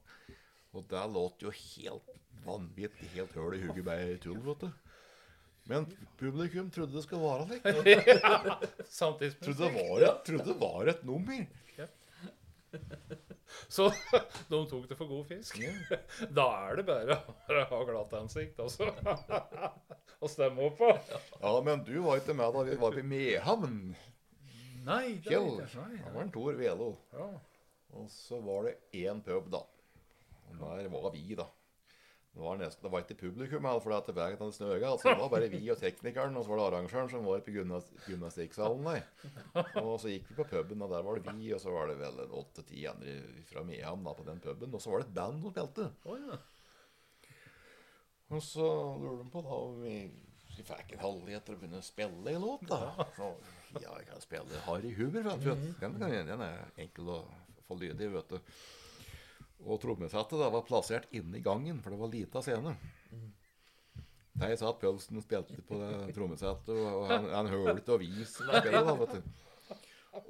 Og 0.71 0.85
det 0.87 1.01
låt 1.11 1.43
jo 1.43 1.51
helt 1.51 2.13
vanvittig, 2.45 3.09
helt 3.17 3.35
høl 3.35 3.57
i 3.57 3.65
hugget 3.65 3.85
bare 3.85 4.15
tull, 4.23 4.39
vet 4.45 4.63
du. 4.63 4.69
Men 5.69 5.85
publikum 6.17 6.71
trodde 6.73 6.95
det 6.95 7.03
skulle 7.05 7.21
være 7.21 7.47
slik. 7.49 7.63
Trodde 7.67 8.87
Samtidsmusikk. 8.89 9.59
det 9.59 9.69
var 9.75 10.05
et, 10.07 10.23
trodde 10.25 10.47
det 10.47 10.55
var 10.61 10.89
et 10.89 11.03
nummer. 11.05 11.43
Så 13.75 13.89
de 14.49 14.59
tok 14.69 14.87
det 14.89 14.95
for 14.99 15.09
god 15.09 15.25
fisk. 15.27 15.59
Da 16.37 16.47
er 16.69 16.79
det 16.79 16.85
bare 16.87 17.17
å 17.19 17.65
ha 17.73 17.81
glatt 17.87 18.13
ansikt, 18.19 18.59
altså. 18.63 18.87
Og 20.21 20.29
stemme 20.31 20.67
opp 20.69 20.79
på. 20.79 20.91
Ja, 21.41 21.53
men 21.65 21.83
du 21.87 21.95
var 22.05 22.21
ikke 22.21 22.35
med 22.37 22.53
da 22.55 22.63
vi 22.67 22.77
var 22.79 22.95
på 22.95 23.03
Mehamn. 23.03 23.79
Nei, 24.85 25.05
det 25.21 25.29
Kjell. 25.29 25.47
er 25.61 25.67
ikke 25.67 25.87
Det 25.93 26.13
var 26.15 26.21
en 26.23 26.33
Tor 26.33 26.57
Velo. 26.57 26.91
Ja. 27.13 27.29
Og 27.99 28.07
så 28.13 28.39
var 28.41 28.69
det 28.69 28.77
én 29.03 29.19
pub, 29.25 29.49
da. 29.53 29.65
Og 30.49 30.61
der 30.61 30.87
var 30.93 31.11
vi, 31.13 31.25
da. 31.37 31.47
Det 32.31 32.39
var, 32.39 32.55
nesten, 32.61 32.85
det 32.85 32.91
var 32.93 33.01
ikke 33.03 33.17
publikum, 33.19 33.65
for 33.83 33.91
det 34.07 34.13
veien 34.15 34.37
hadde 34.39 34.55
snøga. 34.55 34.91
Altså, 34.93 35.11
det 35.11 35.19
var 35.19 35.31
bare 35.33 35.49
vi 35.51 35.65
og 35.73 35.79
teknikeren, 35.81 36.37
og 36.39 36.45
så 36.45 36.53
var 36.53 36.61
det 36.61 36.67
arrangøren 36.69 37.09
som 37.11 37.25
var 37.27 37.41
på 37.43 37.51
gymnas- 37.51 37.91
gymnastikksalen. 38.07 38.87
Og 39.83 39.97
så 39.99 40.13
gikk 40.13 40.29
vi 40.29 40.37
på 40.37 40.45
puben, 40.47 40.85
og 40.85 40.93
der 40.93 41.03
var 41.03 41.19
det 41.19 41.33
vi, 41.35 41.49
og 41.51 41.59
så 41.59 41.73
var 41.75 41.91
det 41.91 41.97
vel 41.99 42.21
åtte-ti 42.39 42.85
andre 42.87 43.17
fra 43.51 43.65
Mehamn 43.67 44.07
på 44.15 44.23
den 44.29 44.39
puben. 44.39 44.71
Og 44.71 44.79
så 44.81 44.93
var 44.93 45.03
det 45.03 45.09
et 45.09 45.15
band 45.19 45.43
som 45.43 45.51
spilte. 45.51 45.89
Oh, 46.07 46.17
ja. 46.23 46.39
Og 48.31 48.39
så 48.47 48.67
lurer 49.03 49.23
de 49.25 49.29
på 49.33 49.43
da 49.43 49.61
om 49.67 49.81
vi 49.83 49.95
vi 50.51 50.63
fikk 50.67 50.91
en 50.95 50.99
halvhet 51.03 51.45
til 51.47 51.55
å 51.55 51.59
begynne 51.61 51.79
å 51.79 51.83
spille 51.85 52.31
en 52.35 52.43
låt, 52.43 52.63
da. 52.67 52.79
Så, 53.15 53.27
ja, 53.79 53.91
jeg 53.99 54.07
kan 54.09 54.19
spille 54.23 54.59
Harry 54.65 54.91
Huber, 54.97 55.23
vet 55.23 55.43
du. 55.45 55.51
Den, 55.79 55.95
den 56.27 56.43
er 56.43 56.65
enkel 56.79 57.07
å 57.11 57.19
få 57.67 57.77
lydig, 57.79 58.09
vet 58.11 58.33
du. 58.35 58.39
Og 59.61 59.77
trommesettet 59.81 60.39
da 60.41 60.49
var 60.49 60.65
plassert 60.65 61.07
inne 61.13 61.37
i 61.37 61.45
gangen, 61.45 61.81
for 61.83 61.93
det 61.93 62.01
var 62.01 62.11
lita 62.11 62.41
scene. 62.41 62.73
Der 64.41 64.55
satt 64.57 64.79
Pølsen 64.81 65.19
og 65.19 65.25
spilte 65.25 65.61
på 65.67 65.77
det 65.81 66.13
trommesettet, 66.15 66.71
og 66.71 67.05
han, 67.11 67.27
han 67.29 67.49
hørte 67.51 67.93
og 67.93 68.01
du. 68.01 69.19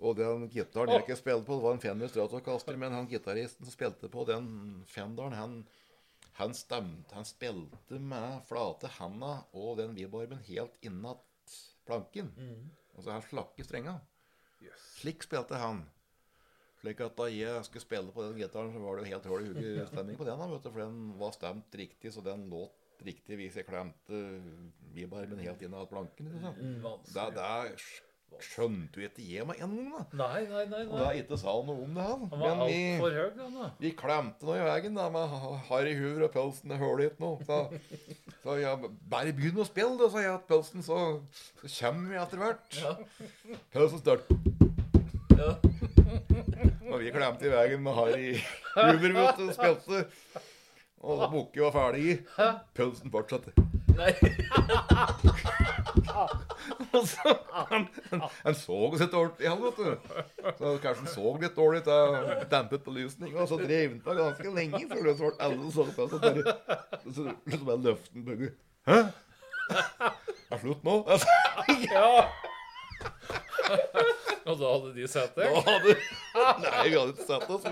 Og 0.02 0.18
den 0.18 0.48
gitaren 0.52 0.92
jeg 0.94 1.04
ikke 1.06 1.18
spilte 1.18 1.46
på, 1.48 1.58
det 1.58 1.66
var 1.66 1.78
en 1.78 1.82
Fender 1.82 2.10
Stratocaster, 2.12 2.78
men 2.78 2.94
han 2.94 3.08
gitaristen 3.10 3.66
som 3.66 3.74
spilte 3.74 4.10
på 4.14 4.26
den 4.30 4.50
Fenderen, 4.90 5.34
han, 5.38 5.56
han 6.38 6.54
stemte, 6.58 7.16
han 7.16 7.26
spilte 7.26 8.02
med 8.02 8.44
flate 8.50 8.92
handa 9.00 9.40
og 9.58 9.80
den 9.80 9.96
vibormen 9.98 10.44
helt 10.50 10.78
innat 10.86 11.24
planken. 11.88 12.30
Altså 12.98 13.16
han 13.16 13.26
slakke 13.26 13.66
strenga. 13.66 13.98
Slik 15.00 15.26
spilte 15.26 15.58
han. 15.58 15.86
Slik 16.82 17.02
at 17.06 17.18
da 17.18 17.28
jeg 17.30 17.66
skulle 17.68 17.84
spille 17.84 18.14
på 18.14 18.24
den 18.26 18.38
gitaren, 18.42 18.72
så 18.74 18.82
var 18.82 18.98
det 18.98 19.06
jo 19.06 19.14
helt 19.14 19.26
hull 19.30 19.44
i 19.46 19.50
hodet 19.54 19.88
stemning 19.92 20.18
på 20.18 20.26
den. 20.26 20.40
da, 20.42 20.62
For 20.66 20.82
den 20.82 21.02
var 21.20 21.36
stemt 21.36 21.76
riktig, 21.78 22.14
så 22.14 22.24
den 22.26 22.48
låt 22.50 22.78
riktig 23.06 23.38
hvis 23.38 23.58
jeg 23.58 23.66
klemte 23.66 24.22
vibarmen 24.94 25.42
helt 25.42 25.62
innat 25.66 25.90
planken. 25.90 26.32
Liksom. 26.34 26.80
Det, 27.14 27.28
det 27.38 28.42
skjønte 28.42 29.02
jo 29.02 29.08
ikke 29.08 29.24
jeg 29.28 29.46
med 29.48 29.60
en 29.62 29.74
gang, 29.76 29.90
da. 29.92 30.04
Nei, 30.22 30.42
nei, 30.50 30.64
nei. 30.72 30.82
Og 30.88 30.94
nei. 30.96 31.02
det 31.04 31.24
ikke 31.26 31.40
sa 31.42 31.56
noe 31.68 31.84
om 31.86 31.98
det, 31.98 32.06
han. 32.06 32.24
Han 32.32 32.44
var 32.44 32.64
altfor 32.66 33.18
høy, 33.18 33.32
han 33.42 33.58
da. 33.60 33.68
Vi 33.82 33.92
klemte 34.00 34.48
nå 34.48 34.56
i 34.56 34.64
veien 34.70 34.98
da, 34.98 35.08
med 35.14 35.36
Harry 35.68 35.94
Hoover 36.00 36.28
og 36.30 36.34
pølsen. 36.38 36.76
Hører 36.82 37.04
ikke 37.10 37.26
noe. 37.26 37.44
Så, 37.46 37.60
så 38.46 38.58
jeg 38.62 38.94
bare 39.12 39.36
begynn 39.38 39.62
å 39.62 39.68
spille, 39.68 39.98
da, 40.00 40.10
sa 40.14 40.24
jeg 40.24 40.40
til 40.40 40.50
pølsen, 40.54 40.88
så, 40.88 41.02
så 41.62 41.74
kommer 41.78 42.16
vi 42.16 42.22
etter 42.24 42.46
hvert. 42.46 42.82
Pølsen 43.76 44.02
start. 44.02 44.32
Og 46.92 47.00
vi 47.00 47.12
klemte 47.14 47.48
i 47.48 47.52
veien 47.52 47.84
med 47.84 47.96
Harry 47.96 48.32
Huber, 48.76 49.14
vet 49.16 49.38
du, 49.40 49.46
og 49.48 49.54
spilte. 49.56 50.06
Og 51.02 51.22
Bukke 51.32 51.64
var 51.64 51.72
ferdig. 51.76 52.18
Pølsen 52.78 53.14
fortsatte. 53.14 53.54
Nei. 53.98 54.12
Og 56.92 57.08
så, 57.08 57.34
han, 57.70 57.88
han, 58.12 58.22
han 58.44 58.56
så 58.56 58.76
oss 58.88 59.02
igjen, 59.02 59.62
vet 59.64 59.78
du. 59.80 59.90
Så 60.60 60.74
kanskje 60.84 61.06
han 61.06 61.10
så 61.14 61.34
litt 61.42 61.56
dårlig 61.58 61.82
da 61.88 61.98
dempet 62.52 62.84
belysning, 62.86 63.34
og 63.36 63.48
så 63.50 63.58
drev 63.62 63.96
han 63.96 64.02
på 64.04 64.16
ganske 64.18 64.54
lenge 64.56 64.84
før 64.92 65.04
det 65.08 65.16
ble 65.22 65.32
alle 65.48 65.72
så 65.74 65.88
på. 65.96 66.08
Så 66.12 66.22
bare, 66.22 66.56
så, 67.08 67.28
så 67.56 67.62
bare 67.66 67.82
løftet 67.88 68.32
han. 68.32 68.48
Hæ? 68.92 69.00
Er 69.72 70.56
det 70.56 70.62
slutt 70.66 70.84
nå? 70.84 70.96
Ja! 71.88 72.08
Og 74.50 74.58
da 74.58 74.72
hadde 74.74 74.92
de 74.96 75.08
sett 75.10 75.36
det? 75.38 75.48
da 75.54 75.62
hadde 75.66 75.96
Nei, 76.64 76.90
vi 76.90 76.98
hadde 76.98 77.14
ikke 77.14 77.28
sett 77.28 77.50
oss. 77.54 77.66
Vi 77.66 77.72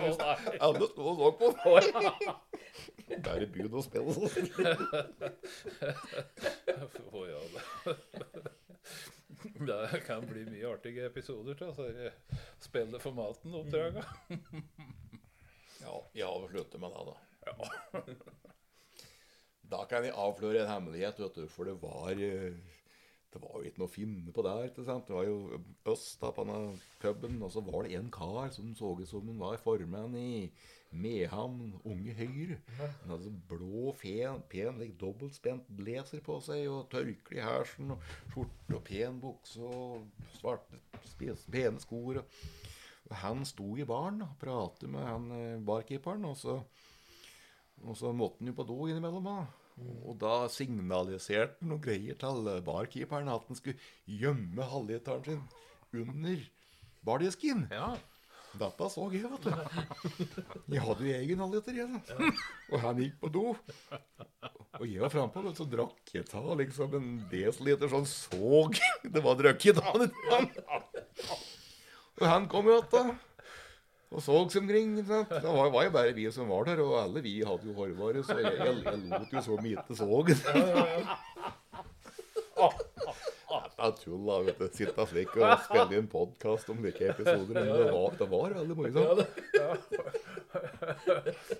hadde 0.61 0.87
stått 0.91 0.99
og 1.03 1.15
så 1.19 1.31
på. 1.39 1.45
Bare 3.25 3.47
begynt 3.53 3.75
å 3.75 3.83
spille 3.83 4.15
sånn. 4.15 4.27
Å, 7.09 7.25
ja, 7.29 7.41
det. 7.55 7.61
det 9.69 10.01
kan 10.05 10.25
bli 10.29 10.45
mye 10.51 10.69
artige 10.69 11.07
episoder 11.09 11.57
til 11.59 11.71
altså, 11.71 11.89
spille 12.61 13.01
for 13.01 13.17
maten-oppdraga. 13.17 14.05
Ja, 15.79 15.95
jeg 16.13 16.27
avslutter 16.27 16.81
med 16.81 16.93
det, 16.93 17.01
da. 17.09 17.15
Da 19.69 19.83
kan 19.89 20.01
vi 20.03 20.09
avsløre 20.09 20.63
en 20.63 20.71
hemmelighet, 20.71 21.19
vet 21.21 21.35
du, 21.37 21.47
for 21.51 21.69
det 21.69 21.75
var 21.81 22.17
eh, 22.17 22.57
Det 23.29 23.41
var 23.43 23.59
jo 23.59 23.69
ikke 23.69 23.81
noe 23.83 23.89
å 23.89 23.93
finne 23.93 24.31
på 24.33 24.43
der. 24.45 24.63
ikke 24.65 24.83
sant? 24.87 25.05
Det 25.05 25.13
var 25.13 25.27
jo 25.27 25.59
øst 25.91 26.21
da 26.21 26.31
på 26.33 26.45
denne 26.47 26.79
puben, 27.01 27.37
og 27.45 27.51
så 27.53 27.61
var 27.61 27.85
det 27.85 27.99
en 27.99 28.09
kar 28.13 28.49
som 28.55 28.71
så 28.75 28.95
ut 28.97 29.09
som 29.09 29.27
han 29.29 29.41
var 29.41 29.61
formann 29.61 30.15
i 30.17 30.49
Mehamn 30.89 31.75
Unge 31.85 32.15
Høyre. 32.17 32.57
Han 32.79 33.11
hadde 33.11 33.27
sånn 33.27 33.41
blå, 33.51 33.91
fen, 33.99 34.41
pen, 34.49 34.79
like, 34.81 34.97
dobbeltspent 35.01 35.69
blazer 35.77 36.23
på 36.25 36.39
seg, 36.41 36.65
og 36.71 36.89
tørkle 36.89 37.37
i 37.37 37.45
hersen, 37.45 37.93
og 37.93 38.09
skjorte 38.33 38.79
og 38.79 38.83
pen 38.87 39.21
bukse 39.21 39.61
og 39.61 40.09
svarte, 40.39 40.81
pene 41.53 41.85
skoer. 41.85 42.23
han 43.21 43.45
sto 43.45 43.75
i 43.77 43.85
baren 43.85 44.21
og 44.25 44.35
pratet 44.41 44.89
med 44.89 45.05
han 45.05 45.31
eh, 45.33 45.61
barkeeperen, 45.65 46.25
og 46.25 46.37
så, 46.37 46.59
og 47.85 47.97
så 47.97 48.11
måtte 48.13 48.41
han 48.41 48.51
jo 48.51 48.57
på 48.57 48.65
do 48.69 48.87
innimellom. 48.89 49.29
Da. 49.29 49.68
Og 49.79 50.15
da 50.21 50.35
signaliserte 50.51 51.59
han 51.61 51.73
noen 51.73 51.83
greier 51.83 52.17
til 52.19 52.47
eh, 52.51 52.61
barkeeperen 52.65 53.31
at 53.31 53.45
han 53.47 53.59
skulle 53.59 53.79
gjemme 54.09 54.69
halvliteren 54.71 55.25
sin 55.25 55.43
under 56.03 56.47
bardisken. 57.05 57.67
Ja. 57.73 57.93
Dette 58.59 58.87
så 58.89 59.05
jeg, 59.13 59.29
vet 59.29 59.45
du. 59.45 59.51
Jeg 60.73 60.81
hadde 60.81 61.05
jo 61.05 61.17
egen 61.19 61.43
halvliter, 61.43 61.75
jeg. 61.77 62.01
Ja. 62.09 62.31
Og 62.73 62.81
han 62.81 63.01
gikk 63.03 63.19
på 63.21 63.29
do. 63.33 63.45
Og 64.79 64.85
jeg 64.89 65.03
var 65.03 65.13
frampå, 65.13 65.43
så 65.57 65.67
drakk 65.69 66.13
jeg 66.15 66.25
ta 66.29 66.41
liksom 66.57 66.95
en 66.97 67.09
desiliter 67.29 67.91
sånn 67.91 68.07
såg 68.09 68.79
det 69.05 69.21
var 69.25 69.37
drukket 69.39 69.81
av. 69.83 70.05
Og 72.19 72.25
han 72.25 72.49
kom 72.51 72.67
jo 72.69 72.79
igjen, 72.81 73.13
og 74.09 74.23
så 74.25 74.37
seg 74.49 74.63
omkring. 74.63 74.95
sant? 75.05 75.29
Det 75.29 75.45
var, 75.45 75.69
var 75.73 75.83
jo 75.85 75.91
bare 75.93 76.13
vi 76.17 76.25
som 76.33 76.49
var 76.49 76.65
der, 76.69 76.81
og 76.81 76.95
alle 77.03 77.21
vi 77.25 77.35
hadde 77.45 77.69
jo 77.69 77.75
hårvare, 77.77 78.23
så 78.25 78.39
jeg, 78.41 78.55
jeg, 78.57 78.77
jeg 78.85 78.99
lot 79.13 79.35
jo 79.35 79.41
så 79.45 79.57
mye 79.61 79.83
såg. 79.99 80.31
Det 83.79 83.85
er 83.85 83.93
tull, 83.95 84.23
da. 84.27 84.35
vet 84.43 84.57
du. 84.59 84.65
Sitte 84.75 85.05
slik 85.07 85.35
og 85.39 85.61
spille 85.63 85.99
inn 86.01 86.09
podkast 86.11 86.67
om 86.73 86.81
hvilke 86.83 87.05
episoder. 87.13 87.53
Men 87.55 87.69
det 87.69 87.93
var, 87.95 88.09
det 88.19 88.27
var 88.33 88.49
veldig 88.59 88.75
morsomt. 88.75 89.19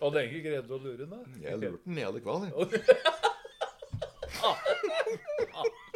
Hadde 0.02 0.18
egentlig 0.20 0.44
greid 0.50 0.68
å 0.68 0.82
lure 0.84 1.06
den. 1.06 1.28
Jeg 1.46 1.56
lurte 1.64 1.86
den 1.86 2.02
hele 2.04 2.20
kvelden. 2.26 2.50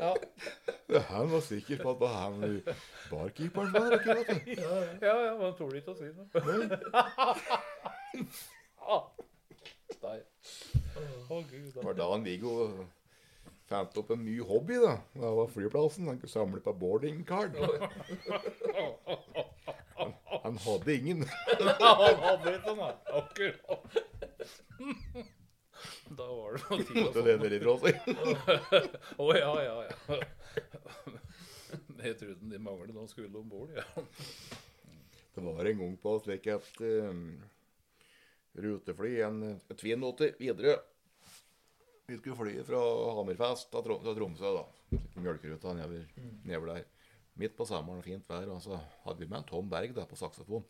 Ja. 0.00 0.12
Han 1.10 1.28
var 1.30 1.42
sikker 1.44 1.82
på 1.82 1.90
at 1.92 1.98
det 2.00 2.06
var 2.06 2.14
han 2.24 2.62
barkeeperen 3.10 3.72
var 3.74 3.96
ikke 3.98 4.14
sant? 4.24 4.48
Ja, 4.56 4.78
Ja, 5.04 5.16
men 5.36 5.44
han 5.44 5.54
torde 5.58 5.76
ikke 5.82 5.92
å 5.92 5.98
si 5.98 6.08
noe. 6.16 6.26
Nei. 10.00 10.16
Å, 11.30 11.42
gud. 11.50 11.68
Det 11.74 11.84
var 11.84 11.94
da 11.98 12.06
han 12.14 12.24
Viggo 12.26 12.54
fant 13.70 13.98
opp 14.00 14.10
en 14.16 14.24
ny 14.26 14.38
hobby. 14.42 14.80
da. 14.82 14.96
Det 15.14 15.32
var 15.38 15.50
flyplassen. 15.52 16.08
Han 16.10 16.18
kunne 16.18 16.32
samle 16.32 16.60
på 16.64 16.72
boardingcard. 16.80 17.54
Han, 20.00 20.14
han 20.42 20.56
hadde 20.64 20.96
ingen. 20.96 21.24
Han 21.60 22.16
hadde 22.24 22.54
ikke 22.56 22.74
da. 22.80 22.88
Akkurat. 23.20 23.80
Da 26.10 26.26
var 26.26 26.56
det 26.56 26.62
noe 26.66 26.86
tid 26.88 27.06
å 27.06 27.22
det 27.26 27.34
er 27.34 27.54
litt 27.54 27.66
seg. 27.84 27.94
Å, 29.22 29.28
ja, 29.36 29.52
ja, 29.64 29.76
ja. 29.86 30.20
Jeg 32.00 32.16
trodde 32.18 32.50
de 32.50 32.58
manglet 32.62 32.94
noen 32.96 33.10
skulle 33.10 33.38
om 33.38 33.48
bord, 33.48 33.72
ja. 33.76 33.84
Det 35.34 35.42
var 35.44 35.68
en 35.68 35.82
gang 35.82 35.96
på 36.02 36.14
slik 36.24 36.48
et 36.50 36.80
um, 36.82 37.26
rutefly, 38.58 39.12
en 39.22 39.42
Twin 39.78 40.02
80 40.08 40.40
videre. 40.40 40.78
Vi 42.10 42.18
skulle 42.18 42.38
fly 42.40 42.56
fra 42.66 42.80
Hammerfest 43.20 43.70
til 43.70 43.86
Trom 43.86 44.08
Tromsø, 44.08 44.54
da. 44.56 44.64
Mjølkeruta 45.20 45.76
nedover, 45.78 46.08
nedover 46.42 46.72
der. 46.72 46.88
Midt 47.38 47.54
på 47.56 47.66
sommeren, 47.68 48.02
fint 48.02 48.26
vær. 48.28 48.50
Og 48.50 48.58
så 48.64 48.80
hadde 49.04 49.22
vi 49.22 49.28
med 49.30 49.44
en 49.44 49.48
Tom 49.52 49.70
Berg 49.70 49.94
da, 49.94 50.08
på 50.10 50.18
saksofon. 50.18 50.66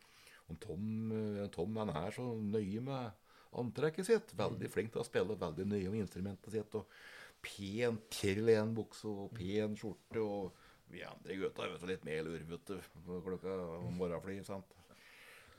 Og 0.50 0.58
Tom, 0.60 0.84
eh, 1.14 1.46
Tom 1.54 1.78
han 1.80 1.92
er 1.94 2.12
så 2.14 2.26
nøye 2.34 2.82
med 2.84 3.19
antrekket 3.58 4.06
sitt. 4.06 4.34
Veldig 4.38 4.70
flink 4.70 4.92
til 4.94 5.02
å 5.02 5.06
spille, 5.06 5.38
veldig 5.38 5.66
nøye 5.68 5.92
med 5.92 6.04
instrumentet 6.04 6.54
sitt. 6.54 6.76
Og 6.78 6.90
pen 7.44 7.98
Kirlen-bukse 8.14 9.10
og 9.10 9.32
pen 9.36 9.76
skjorte. 9.78 10.22
Og 10.22 10.90
vi 10.90 11.02
andre 11.06 11.38
gutta 11.38 11.66
er 11.66 11.90
litt 11.90 12.06
mer 12.06 12.22
lurvete 12.26 12.80
på 13.06 13.20
klokka 13.26 13.56
om 13.80 13.98
morgenfly. 13.98 14.40
sant? 14.46 14.76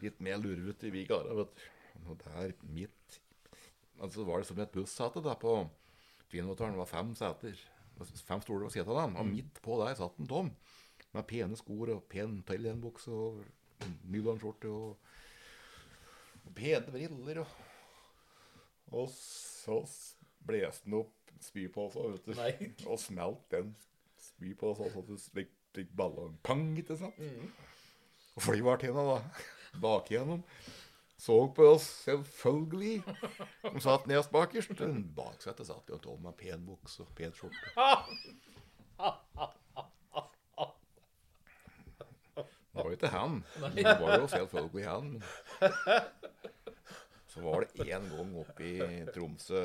Litt 0.01 0.19
mer 0.23 0.39
lurvete 0.41 0.91
vi 0.93 1.05
karer, 1.09 1.35
vet 1.43 1.53
du. 1.55 1.67
Og 2.07 2.17
der 2.23 2.55
midt 2.71 3.19
Altså 4.01 4.23
var 4.25 4.41
det 4.41 4.47
som 4.47 4.57
et 4.57 4.71
bussete 4.73 5.21
da 5.21 5.35
på 5.37 5.51
Twinmotoren. 6.31 6.77
Var 6.79 6.89
fem 6.89 7.11
seter. 7.13 7.59
Fem 8.25 8.41
stoler 8.41 8.65
å 8.65 8.73
sitte 8.73 8.89
av. 8.89 9.13
Og 9.13 9.27
midt 9.27 9.59
på 9.61 9.77
der 9.83 9.93
satt 9.99 10.17
en 10.17 10.29
Tom. 10.29 10.49
Med 11.13 11.27
pene 11.29 11.57
skor 11.59 11.91
og 11.93 12.07
pen 12.09 12.39
Tøylen-bukse 12.47 13.13
og 13.13 13.43
nylonskjorte 14.09 14.71
og, 14.71 15.11
og 16.47 16.55
pene 16.57 16.89
briller. 16.93 17.43
Og, 17.43 17.70
og 18.91 19.09
så 19.13 19.79
blåste 20.45 20.89
han 20.89 20.99
opp 20.99 21.33
spypåsa, 21.41 22.05
vet 22.11 22.27
du. 22.27 22.35
Nei. 22.37 22.53
Og 22.91 22.99
smelt 23.01 23.47
den 23.53 23.73
spypåsa 24.21 24.89
så 24.93 25.03
det 25.07 25.17
slik, 25.21 25.51
slik 25.73 25.89
ballongpang, 25.97 26.71
ikke 26.81 26.97
sant? 26.99 27.17
Og 28.35 28.45
flyvertinna 28.45 29.03
da, 29.07 29.17
bak 29.81 30.11
igjennom, 30.11 30.43
så 31.21 31.35
på 31.53 31.67
oss, 31.75 31.85
selvfølgelig. 32.05 33.03
De 33.63 33.81
satt 33.83 34.07
nest 34.09 34.31
bakerst. 34.33 34.71
Baksetet 35.15 35.67
satt 35.67 35.89
jo 35.89 35.99
en 35.99 36.01
Tom 36.01 36.23
med 36.25 36.33
pen 36.39 36.63
bukse 36.65 37.03
og 37.03 37.11
pen 37.17 37.33
skjorte. 37.37 37.75
Det 42.71 42.79
var 42.79 42.87
jo 42.87 42.95
ikke 42.95 43.11
han. 43.13 43.43
Det 43.75 43.85
var 43.85 44.17
jo 44.17 44.27
selvfølgelig 44.31 44.87
han. 44.87 45.21
Så 47.31 47.39
var 47.45 47.63
det 47.63 47.85
en 47.95 48.09
gang 48.11 48.33
oppe 48.41 48.65
i 48.67 49.05
Tromsø 49.15 49.61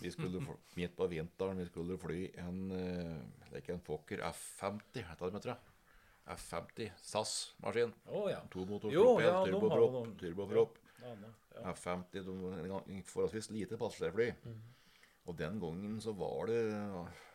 Vi 0.00 0.10
skulle 0.14 0.40
midt 0.78 0.94
på 0.96 1.08
vinteren 1.12 1.58
vi 1.60 1.66
skulle 1.68 1.98
fly 2.00 2.20
en, 2.40 2.60
eh, 2.72 3.50
like 3.52 3.68
en 3.74 3.82
Fokker 3.84 4.22
F50, 4.24 5.02
heter 5.10 5.30
det, 5.34 5.42
tror 5.44 5.52
jeg. 5.52 5.58
F50 6.32 6.86
SAS-maskin. 7.02 7.92
Oh, 8.08 8.30
ja. 8.30 8.38
To 8.54 8.64
motor, 8.64 8.92
Jo, 8.94 9.04
propell, 9.16 9.26
ja, 9.26 9.44
turboprop, 9.44 9.92
noen- 9.92 10.16
turboprop. 10.16 10.78
Ja, 11.02 11.14
ja. 11.20 11.72
F50, 11.74 12.24
de 12.86 13.02
forholdsvis 13.10 13.50
lite 13.50 13.76
passasjerfly. 13.76 14.30
Og 15.26 15.36
den 15.36 15.60
gangen 15.60 16.00
så 16.00 16.14
var 16.16 16.46
det 16.46 16.62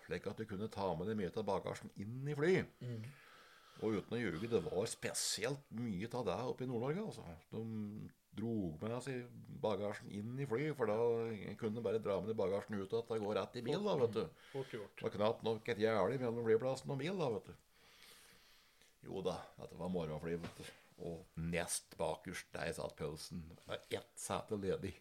slik 0.08 0.26
at 0.28 0.38
du 0.38 0.46
kunne 0.46 0.70
ta 0.72 0.94
med 0.96 1.08
deg 1.08 1.18
mye 1.20 1.32
av 1.38 1.46
bagasjen 1.46 1.92
inn 1.98 2.28
i 2.28 2.34
fly. 2.36 2.56
Og 3.84 3.94
uten 4.00 4.18
å 4.18 4.20
ljuge, 4.24 4.50
det 4.50 4.64
var 4.66 4.86
spesielt 4.90 5.62
mye 5.70 6.08
av 6.12 6.26
det 6.26 6.38
oppe 6.50 6.64
i 6.64 6.68
Nord-Norge. 6.68 7.06
altså. 7.06 7.24
De 7.52 8.10
dro 8.38 8.56
med 8.82 8.98
seg 9.06 9.28
bagasjen 9.62 10.12
inn 10.14 10.40
i 10.40 10.48
fly, 10.50 10.70
for 10.78 10.90
da 10.90 10.98
kunne 11.60 11.84
bare 11.86 12.02
dra 12.04 12.20
med 12.22 12.38
bagasjen 12.38 12.78
ut 12.78 12.92
og 12.94 13.00
at 13.04 13.14
det 13.14 13.22
går 13.24 13.40
rett 13.40 13.58
i 13.58 13.64
bil. 13.66 13.80
da, 13.84 13.96
vet 14.04 14.18
du. 14.18 14.24
Fort 14.52 14.74
gjort. 14.74 14.94
Det 14.96 15.08
var 15.08 15.16
knapt 15.16 15.48
nok 15.48 15.72
et 15.74 15.82
gjerde 15.82 16.20
mellom 16.22 16.46
flyplassen 16.46 16.94
og 16.94 17.02
bil, 17.02 17.16
da, 17.18 17.32
vet 17.38 17.50
du. 17.50 17.56
Jo 19.08 19.24
da, 19.26 19.38
dette 19.60 19.78
var 19.80 19.92
morgenfly, 19.94 20.38
vet 20.44 20.62
du. 20.62 20.72
Og 21.08 21.44
nest 21.54 21.94
bakerst 22.00 22.50
der 22.56 22.72
satt 22.74 22.96
pølsen. 22.98 23.44
Det 23.54 23.68
var 23.70 23.84
ett 24.00 24.18
sete 24.18 24.58
ledig. 24.58 24.96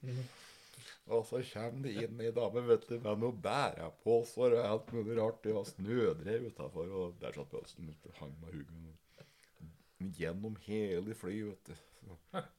Og 1.08 1.22
så 1.28 1.40
kommer 1.52 1.86
det 1.86 2.04
inn 2.04 2.20
ei 2.20 2.32
dame 2.36 2.62
vet 2.66 2.84
du, 2.88 2.98
med 3.00 3.22
noe 3.22 3.32
bæreposer 3.46 4.58
og 4.58 4.66
alt 4.66 4.92
mulig 4.92 5.16
rart. 5.18 5.40
Det 5.44 5.54
var 5.56 5.68
snødrev 5.68 6.50
utafor, 6.50 6.92
og 7.00 7.16
der 7.22 7.36
satt 7.36 7.50
pølsen. 7.52 7.94
Hang 8.20 8.34
med 8.42 8.52
huggen. 8.58 8.90
Gjennom 9.98 10.56
hele 10.66 11.14
flyet, 11.14 11.46
vet 11.48 11.66
du. 11.66 11.74
Så 12.06 12.16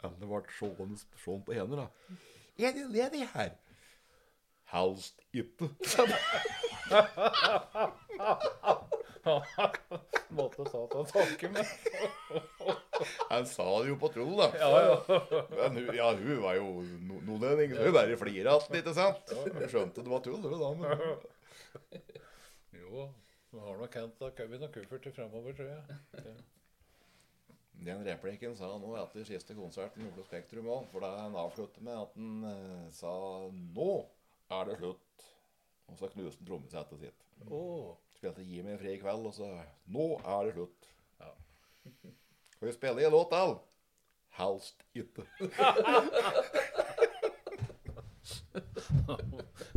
alle 0.08 0.26
ble 0.26 0.42
sånn, 0.58 0.98
sånn 1.22 1.44
på 1.46 1.54
hender, 1.54 1.78
da. 1.86 1.88
Er 2.58 2.74
det 2.74 2.88
ledig 2.90 3.28
her? 3.36 3.52
Helst 4.68 5.22
ikke. 5.32 5.70
Måte 10.38 10.66
sa 10.68 10.82
ta 10.92 11.04
til 11.04 11.14
takke 11.14 11.48
med. 11.54 11.66
Han 13.30 13.46
sa 13.48 13.68
det 13.84 13.90
jo 13.92 13.98
på 14.02 14.10
troll, 14.16 14.36
da. 14.42 14.48
Ja, 14.58 14.70
ja. 14.90 14.98
Men 15.54 15.72
hun, 15.78 15.94
ja, 15.96 16.10
hun 16.18 16.42
var 16.44 16.54
jo 16.58 16.68
no 17.06 17.16
nordlending, 17.30 17.70
så 17.78 17.82
hun 17.86 17.96
bare 17.96 18.18
flira 18.20 18.58
att, 18.58 18.76
ikke 18.82 18.94
sant? 18.98 19.24
Hun 19.46 19.70
skjønte 19.70 20.04
det 20.04 20.12
var 20.12 20.22
tull, 20.26 20.42
hun 20.42 20.60
da. 20.60 20.70
Men... 20.82 20.98
Jo, 22.82 23.08
vi 23.54 23.60
har 23.62 23.82
nok 23.86 23.94
hentet 24.02 24.22
har 24.26 24.38
Kevin 24.42 24.68
og 24.68 24.72
kufferter 24.74 25.12
fremover, 25.16 25.52
tror 25.56 25.70
jeg. 25.76 25.84
Den 27.86 28.04
replikken 28.06 28.56
sa 28.58 28.72
han 28.72 28.82
nå 28.82 28.96
etter 28.98 29.26
siste 29.28 29.56
konsert 29.58 29.98
i 29.98 30.08
Oslo 30.08 30.24
Spektrum 30.26 30.70
òg, 30.74 30.84
for 30.92 31.00
da 31.06 31.10
han 31.20 31.38
avsluttet 31.38 31.84
med 31.86 31.98
at 32.02 32.12
han 32.18 32.44
eh, 32.50 32.88
sa 32.96 33.12
'Nå 33.54 33.92
er 34.50 34.66
det 34.66 34.80
slutt'. 34.82 35.26
Og 35.88 35.96
så 36.00 36.06
knuste 36.12 36.42
han 36.42 36.48
trommesettet 36.50 37.00
sitt. 37.00 37.22
Åh, 37.48 37.96
Spilte 38.18 38.44
'Gi 38.44 38.62
meg 38.66 38.80
fri 38.82 38.92
i 38.96 39.02
kveld', 39.02 39.30
og 39.30 39.34
så 39.34 39.48
'Nå 39.86 40.08
er 40.26 40.46
det 40.46 40.54
slutt'. 40.58 40.86
Ja. 41.20 41.32
Skal 42.56 42.68
vi 42.68 42.74
spille 42.74 43.06
en 43.06 43.12
låt 43.12 43.30
til? 43.32 43.58
Helst 44.38 44.84
ikke. 44.94 45.24